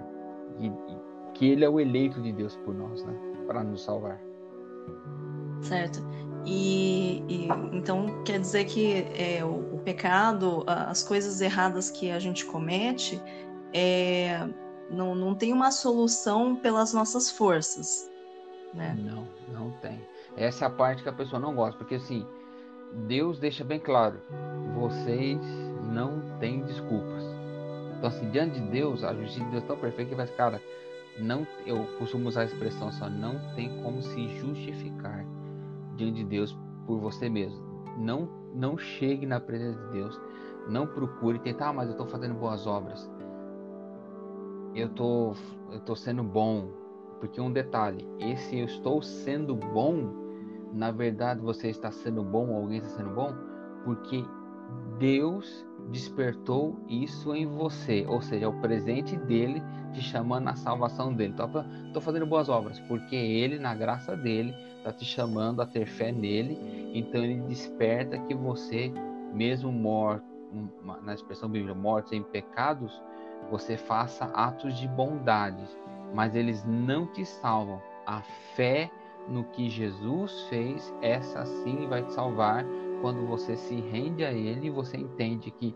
[1.34, 3.14] que ele é o eleito de Deus por nós, né?
[3.46, 4.20] Para nos salvar.
[5.62, 6.00] Certo.
[6.46, 12.20] E, e, então quer dizer que é, o, o, pecado, as coisas erradas que a
[12.20, 13.20] gente comete,
[13.74, 14.48] é,
[14.88, 18.08] não, não tem uma solução pelas nossas forças.
[18.72, 18.96] Né?
[18.96, 20.00] Não, não tem.
[20.36, 22.24] Essa é a parte que a pessoa não gosta, porque assim,
[23.08, 24.20] Deus deixa bem claro,
[24.76, 25.40] vocês
[25.92, 27.24] não têm desculpas.
[27.98, 30.62] Então assim, diante de Deus, a justiça de Deus é tão perfeita que vai, cara,
[31.18, 35.24] não, eu costumo usar a expressão só, não tem como se justificar
[35.96, 37.64] diante de Deus por você mesmo.
[37.98, 40.20] Não, não chegue na presença de Deus,
[40.68, 43.10] não procure tentar, ah, mas eu estou fazendo boas obras
[44.76, 45.34] eu tô,
[45.72, 46.68] eu tô sendo bom.
[47.18, 50.12] Porque um detalhe, esse eu estou sendo bom,
[50.72, 53.34] na verdade você está sendo bom, alguém está sendo bom,
[53.84, 54.22] porque
[54.98, 59.62] Deus despertou isso em você, ou seja, é o presente dele
[59.94, 61.34] te chamando na salvação dele.
[61.86, 64.54] Estou fazendo boas obras, porque ele, na graça dele,
[64.86, 66.56] está te chamando a ter fé nele,
[66.94, 68.92] então ele desperta que você,
[69.34, 70.24] mesmo morto,
[71.02, 73.02] na expressão bíblica, mortos em pecados,
[73.50, 75.62] você faça atos de bondade,
[76.14, 77.82] mas eles não te salvam.
[78.06, 78.22] A
[78.54, 78.90] fé
[79.28, 82.64] no que Jesus fez, essa sim vai te salvar
[83.00, 85.74] quando você se rende a Ele e você entende que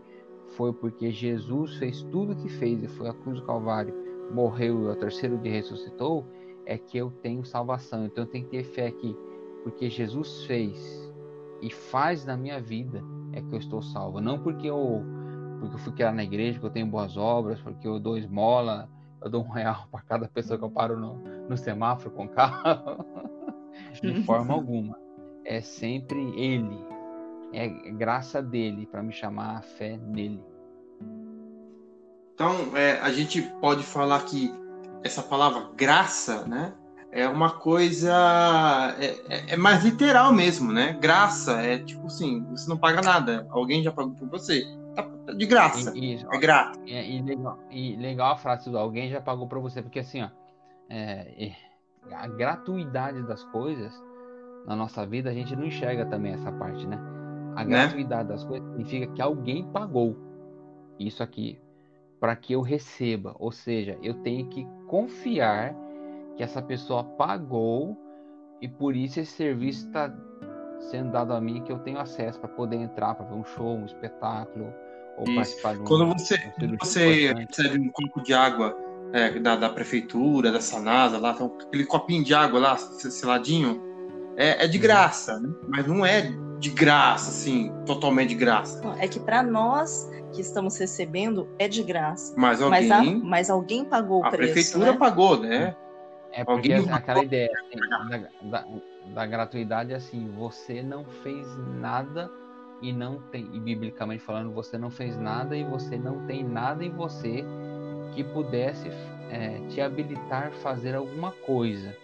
[0.55, 3.93] foi porque Jesus fez tudo o que fez e foi a cruz do Calvário,
[4.33, 6.25] morreu e ao terceiro dia ressuscitou,
[6.65, 8.05] é que eu tenho salvação.
[8.05, 9.15] Então eu tenho que ter fé que
[9.63, 11.11] porque Jesus fez
[11.61, 13.03] e faz na minha vida
[13.33, 14.19] é que eu estou salvo.
[14.19, 15.03] Não porque eu
[15.59, 18.89] porque eu fui criado na igreja, porque eu tenho boas obras, porque eu dou esmola,
[19.21, 21.15] eu dou um real para cada pessoa que eu paro no,
[21.47, 23.05] no semáforo com carro.
[24.01, 24.97] De forma alguma.
[25.45, 26.79] É sempre Ele.
[27.53, 30.41] É graça dele para me chamar a fé nele.
[32.33, 34.51] Então, é, a gente pode falar que
[35.03, 36.73] essa palavra graça, né?
[37.11, 38.95] É uma coisa.
[38.99, 40.97] É, é, é, mais literal mesmo, né?
[40.99, 44.65] Graça é tipo assim: você não paga nada, alguém já pagou por você.
[44.95, 45.91] Tá, tá de graça.
[45.95, 46.79] E, e, é grátis.
[46.85, 50.21] E, e, legal, e legal a frase do alguém já pagou por você, porque assim,
[50.21, 50.29] ó.
[50.89, 51.53] É,
[52.11, 53.93] a gratuidade das coisas
[54.65, 56.97] na nossa vida, a gente não enxerga também essa parte, né?
[57.55, 57.85] A né?
[57.85, 60.17] gratuidade das coisas significa que alguém pagou
[60.99, 61.59] isso aqui
[62.19, 65.73] para que eu receba, ou seja, eu tenho que confiar
[66.35, 67.97] que essa pessoa pagou
[68.61, 70.13] e por isso esse serviço está
[70.81, 73.77] sendo dado a mim que eu tenho acesso para poder entrar para ver um show,
[73.77, 74.73] um espetáculo
[75.17, 75.35] ou isso.
[75.35, 75.83] participar de um.
[75.85, 78.77] Quando você, um você recebe um copo de água
[79.13, 83.81] é, da, da prefeitura, da Sanasa, lá, aquele copinho de água lá, seladinho,
[84.35, 84.83] é, é de uhum.
[84.83, 85.49] graça, né?
[85.69, 86.29] mas não é
[86.61, 88.79] de graça, assim, totalmente de graça.
[88.99, 92.35] É que para nós que estamos recebendo é de graça.
[92.37, 94.51] Mas alguém, mas, a, mas alguém pagou o a preço.
[94.51, 94.97] A prefeitura né?
[94.97, 95.75] pagou, né?
[96.31, 98.65] É porque alguém aquela ideia assim, da, da,
[99.07, 101.47] da, gratuidade é assim, você não fez
[101.79, 102.29] nada
[102.79, 106.85] e não tem, e biblicamente falando, você não fez nada e você não tem nada
[106.85, 107.43] em você
[108.13, 108.87] que pudesse
[109.31, 111.97] é, te habilitar a fazer alguma coisa.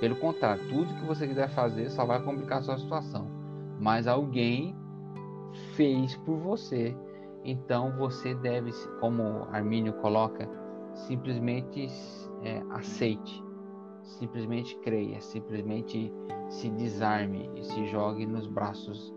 [0.00, 3.43] Pelo contrário, tudo que você quiser fazer só vai complicar a sua situação.
[3.80, 4.74] Mas alguém
[5.74, 6.96] fez por você.
[7.44, 10.48] Então você deve, como Armínio coloca,
[10.94, 11.86] simplesmente
[12.42, 13.42] é, aceite,
[14.02, 16.12] simplesmente creia, simplesmente
[16.48, 19.14] se desarme e se jogue nos braços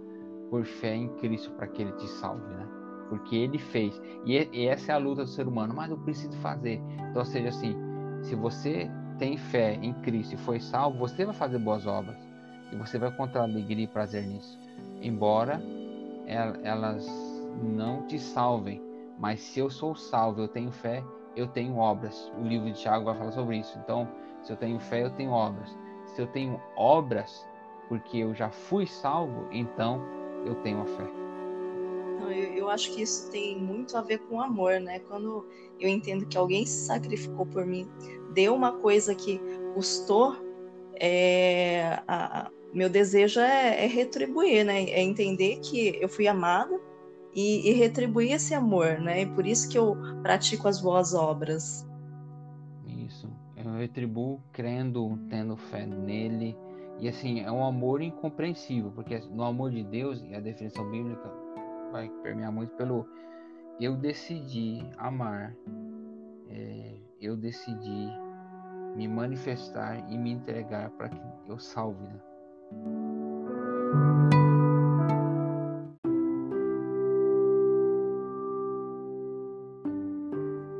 [0.49, 2.68] por fé em Cristo para que Ele te salve, né?
[3.10, 4.01] porque ele fez.
[4.26, 6.82] E, e, essa é a luta do ser humano, mas eu preciso fazer.
[7.10, 7.76] Então, seja assim,
[8.22, 12.26] se você tem fé em Cristo e foi salvo, você vai fazer boas obras
[12.72, 14.59] e você vai encontrar alegria e prazer nisso.
[15.01, 15.61] Embora
[16.63, 17.07] elas
[17.61, 18.82] não te salvem,
[19.18, 21.03] mas se eu sou salvo, eu tenho fé,
[21.36, 22.32] eu tenho obras.
[22.38, 23.78] O livro de Tiago vai falar sobre isso.
[23.84, 24.07] Então,
[24.43, 25.76] se eu tenho fé, eu tenho obras.
[26.07, 27.45] Se eu tenho obras,
[27.88, 30.01] porque eu já fui salvo, então
[30.45, 31.07] eu tenho a fé.
[32.22, 34.99] Eu, eu acho que isso tem muito a ver com amor, né?
[34.99, 35.47] Quando
[35.80, 37.88] eu entendo que alguém se sacrificou por mim,
[38.34, 39.39] deu uma coisa que
[39.74, 40.36] custou,
[40.99, 44.84] é, a, meu desejo é, é, retribuir, né?
[44.84, 46.80] É entender que eu fui amada
[47.34, 49.23] e, e retribuir esse amor, né?
[49.23, 51.88] E por isso que eu pratico as boas obras.
[52.86, 53.28] Isso.
[53.55, 56.55] Eu retribuo crendo, tendo fé nele.
[56.99, 61.32] E assim, é um amor incompreensível, porque no amor de Deus, e a definição bíblica
[61.91, 63.07] vai permear muito pelo
[63.80, 65.55] eu decidi amar,
[66.49, 68.07] é, eu decidi
[68.95, 72.03] me manifestar e me entregar para que eu salve.
[72.03, 72.26] Né?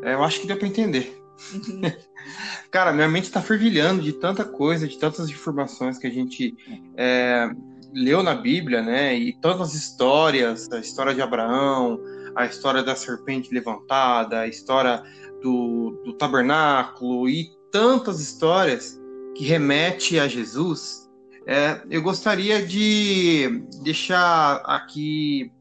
[0.04, 1.22] É, eu acho que deu para entender.
[2.72, 6.56] Cara, minha mente está fervilhando de tanta coisa, de tantas informações que a gente
[6.96, 7.50] é,
[7.94, 9.16] leu na Bíblia, né?
[9.16, 12.00] E tantas histórias, a história de Abraão,
[12.36, 15.04] a história da serpente levantada, a história
[15.42, 19.00] do, do tabernáculo e tantas histórias
[19.36, 21.07] que remete a Jesus.
[21.48, 25.52] É, eu gostaria de deixar aqui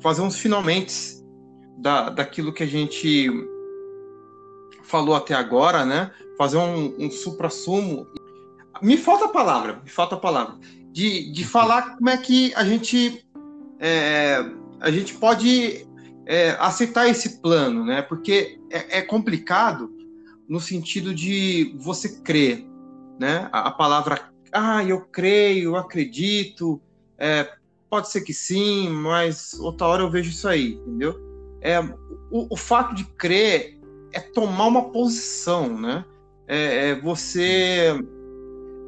[0.00, 1.22] fazer uns finalmente
[1.78, 3.30] da, daquilo que a gente
[4.82, 6.10] falou até agora, né?
[6.36, 8.06] Fazer um, um supra-sumo.
[8.82, 10.58] Me falta a palavra, me falta a palavra
[10.92, 13.24] de, de falar como é que a gente
[13.80, 14.44] é,
[14.80, 15.86] a gente pode
[16.26, 18.02] é, aceitar esse plano, né?
[18.02, 19.90] Porque é, é, complicado
[20.48, 22.66] no sentido de você crer,
[23.18, 23.48] né?
[23.52, 26.80] A, a palavra, ah, eu creio, eu acredito,
[27.18, 27.48] é,
[27.88, 31.18] pode ser que sim, mas outra hora eu vejo isso aí, entendeu?
[31.60, 31.80] É,
[32.30, 33.78] o, o fato de crer
[34.12, 36.04] é tomar uma posição, né?
[36.46, 37.94] É, é você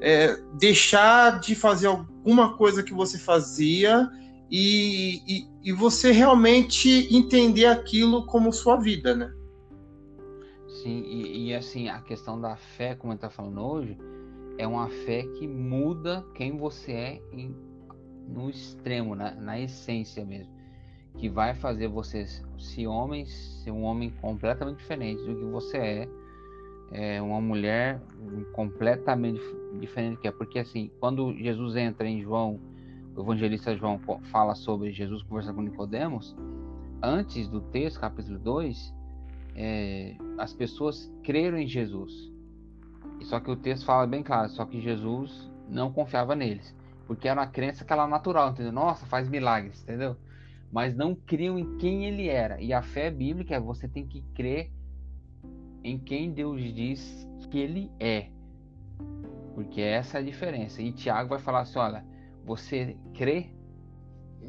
[0.00, 4.10] é, deixar de fazer alguma coisa que você fazia
[4.50, 9.32] e, e, e, você realmente entender aquilo como sua vida, né?
[10.82, 13.96] Sim, e, e assim, a questão da fé, como gente está falando hoje,
[14.58, 17.54] é uma fé que muda quem você é em,
[18.28, 20.52] no extremo, na, na essência mesmo.
[21.18, 22.26] Que vai fazer você,
[22.58, 26.08] se homem, ser um homem completamente diferente do que você é,
[26.90, 28.00] é uma mulher
[28.52, 29.40] completamente
[29.78, 30.32] diferente que é.
[30.32, 32.60] Porque assim, quando Jesus entra em João,
[33.16, 36.36] o evangelista João fala sobre Jesus conversando com Nicodemos,
[37.02, 38.94] antes do texto, capítulo 2,
[39.54, 42.33] é, as pessoas creram em Jesus.
[43.22, 46.74] Só que o texto fala bem claro, só que Jesus não confiava neles.
[47.06, 48.72] Porque era uma crença que era natural, entendeu?
[48.72, 50.16] Nossa, faz milagres, entendeu?
[50.72, 52.60] Mas não criam em quem ele era.
[52.60, 54.70] E a fé bíblica é você tem que crer
[55.82, 58.28] em quem Deus diz que ele é.
[59.54, 60.82] Porque essa é a diferença.
[60.82, 62.04] E Tiago vai falar assim: olha,
[62.44, 63.50] você crê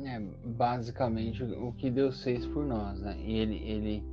[0.03, 3.17] é basicamente o que Deus fez por nós, né?
[3.21, 4.03] Ele, ele,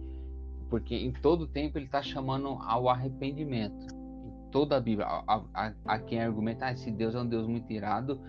[0.70, 4.01] porque em todo tempo ele está chamando ao arrependimento
[4.53, 8.20] toda a Bíblia, a, quem argumenta, ah, se Deus é um Deus muito irado,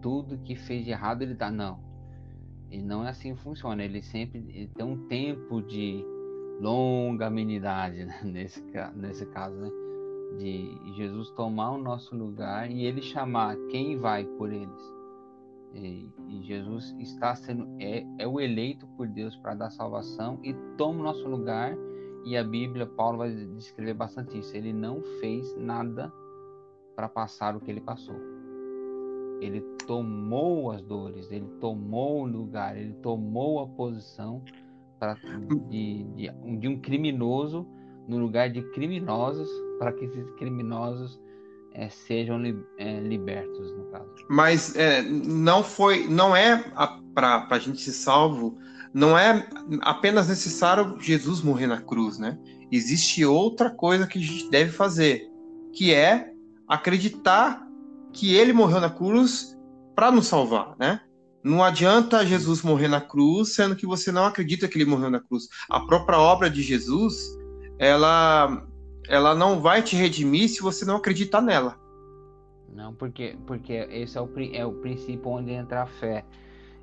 [0.00, 1.50] tudo que fez de errado ele dá.
[1.50, 1.80] Não.
[2.70, 3.82] E não é assim que funciona.
[3.82, 6.04] Ele sempre ele tem um tempo de
[6.60, 8.20] longa amenidade né?
[8.22, 8.62] nesse,
[8.94, 9.70] nesse caso, né?
[10.38, 15.00] De Jesus tomar o nosso lugar e ele chamar quem vai por eles.
[15.74, 20.52] E, e Jesus está sendo é, é o eleito por Deus para dar salvação e
[20.76, 21.76] toma o nosso lugar
[22.24, 24.56] e a Bíblia, Paulo vai descrever bastante isso.
[24.56, 26.12] Ele não fez nada
[26.94, 28.16] para passar o que ele passou.
[29.40, 34.42] Ele tomou as dores, ele tomou o lugar, ele tomou a posição
[34.98, 35.16] pra,
[35.70, 37.66] de, de, de um criminoso
[38.06, 39.48] no lugar de criminosos
[39.78, 41.18] para que esses criminosos
[41.72, 44.10] é, sejam li, é, libertos no caso.
[44.28, 46.62] Mas é, não foi, não é
[47.14, 48.58] para a gente ser salvo
[48.92, 49.48] não é
[49.82, 52.38] apenas necessário Jesus morrer na cruz, né?
[52.70, 55.28] Existe outra coisa que a gente deve fazer,
[55.72, 56.32] que é
[56.68, 57.66] acreditar
[58.12, 59.56] que ele morreu na cruz
[59.94, 61.00] para nos salvar, né?
[61.42, 65.20] Não adianta Jesus morrer na cruz, sendo que você não acredita que ele morreu na
[65.20, 65.48] cruz.
[65.70, 67.16] A própria obra de Jesus,
[67.78, 68.66] ela,
[69.08, 71.78] ela não vai te redimir se você não acreditar nela.
[72.68, 76.24] Não, porque, porque esse é o, é o princípio onde entra a fé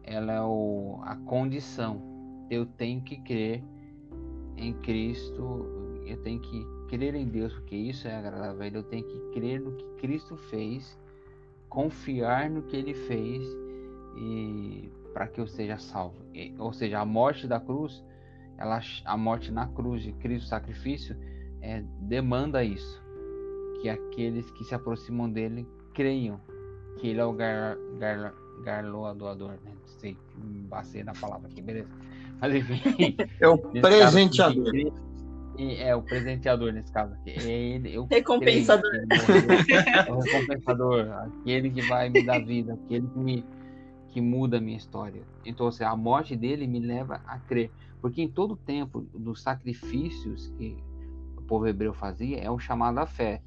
[0.07, 2.01] ela é o, a condição.
[2.49, 3.63] Eu tenho que crer
[4.55, 8.71] em Cristo, eu tenho que crer em Deus, porque isso é agradável.
[8.73, 10.97] Eu tenho que crer no que Cristo fez,
[11.69, 13.43] confiar no que Ele fez
[14.15, 16.15] e para que eu seja salvo.
[16.33, 18.03] E, ou seja, a morte da cruz,
[18.57, 21.17] ela, a morte na cruz de Cristo, sacrifício,
[21.61, 23.03] é, demanda isso,
[23.81, 26.39] que aqueles que se aproximam dele creiam
[26.97, 28.33] que Ele é o gar, gar,
[28.63, 29.71] garloador, né?
[29.97, 30.17] Sei,
[30.69, 31.89] bastei na palavra aqui, beleza.
[32.39, 33.15] Mas enfim.
[33.39, 34.73] É o presenteador.
[35.59, 37.31] É o presenteador nesse caso aqui.
[37.31, 38.91] É ele, eu recompensador.
[38.93, 43.45] é o recompensador, aquele que vai me dar vida, aquele que me
[44.09, 45.21] que muda a minha história.
[45.45, 47.69] Então, assim, a morte dele me leva a crer,
[48.01, 50.77] porque em todo o tempo dos sacrifícios que
[51.37, 53.41] o povo hebreu fazia é um chamado à fé.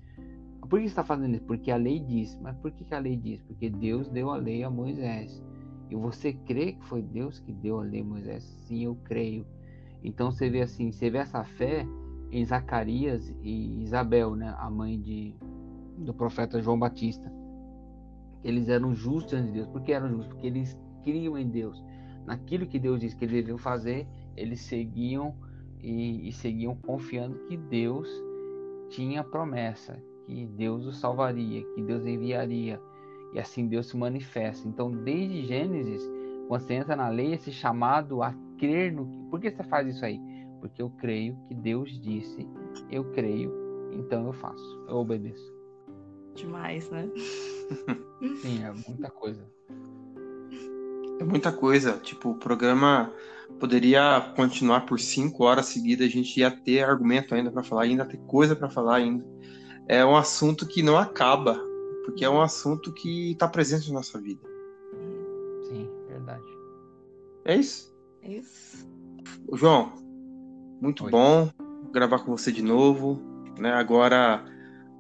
[0.69, 1.45] Por que está fazendo isso?
[1.45, 2.39] Porque a lei diz.
[2.41, 3.43] Mas por que a lei diz?
[3.43, 5.43] Porque Deus deu a lei a Moisés.
[5.91, 8.45] E você crê que foi Deus que deu a lei a Moisés?
[8.67, 9.45] Sim, eu creio.
[10.03, 11.87] Então você vê assim, você vê essa fé
[12.31, 15.35] em Zacarias e Isabel, né, a mãe de,
[15.99, 17.31] do profeta João Batista.
[18.45, 19.67] Eles eram justos diante de Deus.
[19.67, 20.29] Por que eram justos?
[20.29, 21.83] Porque eles criam em Deus.
[22.25, 25.35] Naquilo que Deus disse que eles deviam fazer, eles seguiam
[25.83, 28.09] e, e seguiam confiando que Deus
[28.91, 32.81] tinha promessa, que Deus os salvaria, que Deus enviaria,
[33.33, 34.67] e assim Deus se manifesta.
[34.67, 36.03] Então, desde Gênesis,
[36.49, 39.07] quando você entra na lei, esse chamado a crer no.
[39.31, 40.21] Por que você faz isso aí?
[40.61, 42.47] Porque eu creio que Deus disse,
[42.91, 43.53] eu creio,
[43.93, 45.55] então eu faço, eu obedeço.
[46.35, 47.09] Demais, né?
[48.43, 49.43] Sim, é muita coisa.
[51.19, 51.99] É muita coisa.
[51.99, 53.13] Tipo, o programa
[53.59, 58.05] poderia continuar por cinco horas seguidas, a gente ia ter argumento ainda para falar, ainda
[58.05, 59.25] ter coisa para falar ainda.
[59.87, 61.70] É um assunto que não acaba
[62.11, 64.41] porque é um assunto que está presente na nossa vida.
[65.69, 66.45] Sim, verdade.
[67.45, 67.97] É isso?
[68.23, 68.89] É isso.
[69.53, 69.93] João,
[70.81, 71.11] muito Oi.
[71.11, 71.51] bom
[71.93, 73.23] gravar com você de novo,
[73.59, 73.73] né?
[73.73, 74.45] Agora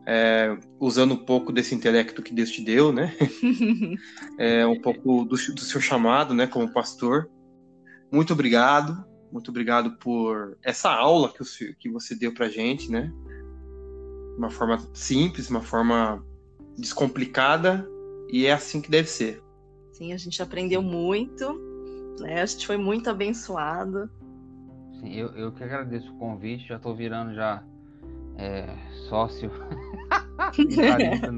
[0.06, 3.16] é, usando um pouco desse intelecto que Deus te deu, né?
[4.38, 6.46] é, um pouco do, do seu chamado, né?
[6.46, 7.28] Como pastor.
[8.10, 13.12] Muito obrigado, muito obrigado por essa aula que, o, que você deu para gente, né?
[14.38, 16.24] Uma forma simples, uma forma
[16.80, 17.86] descomplicada
[18.28, 19.42] e é assim que deve ser.
[19.92, 21.54] Sim, a gente aprendeu muito,
[22.20, 22.40] né?
[22.40, 24.10] A gente foi muito abençoado.
[25.00, 27.62] Sim, eu, eu que agradeço o convite, já estou virando já
[28.36, 28.66] é,
[29.08, 29.50] sócio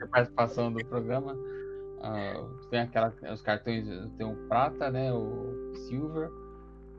[0.00, 1.34] na participação do programa.
[1.34, 3.86] Uh, tem aquela, os cartões,
[4.18, 5.12] tem o prata, né?
[5.12, 6.28] O silver,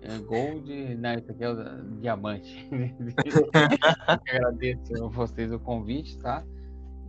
[0.02, 1.16] é, gold, né?
[1.16, 2.70] Esse aqui é o diamante.
[4.08, 6.44] agradeço a vocês o convite, tá?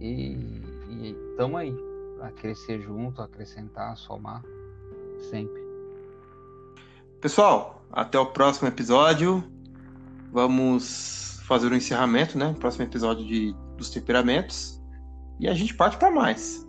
[0.01, 0.61] E,
[1.11, 1.77] estamos aí
[2.21, 4.43] a crescer junto, acrescentar, somar
[5.31, 5.63] sempre.
[7.21, 9.43] Pessoal, até o próximo episódio.
[10.33, 12.55] Vamos fazer o encerramento, né?
[12.59, 14.81] Próximo episódio de, dos temperamentos.
[15.39, 16.64] E a gente parte para mais.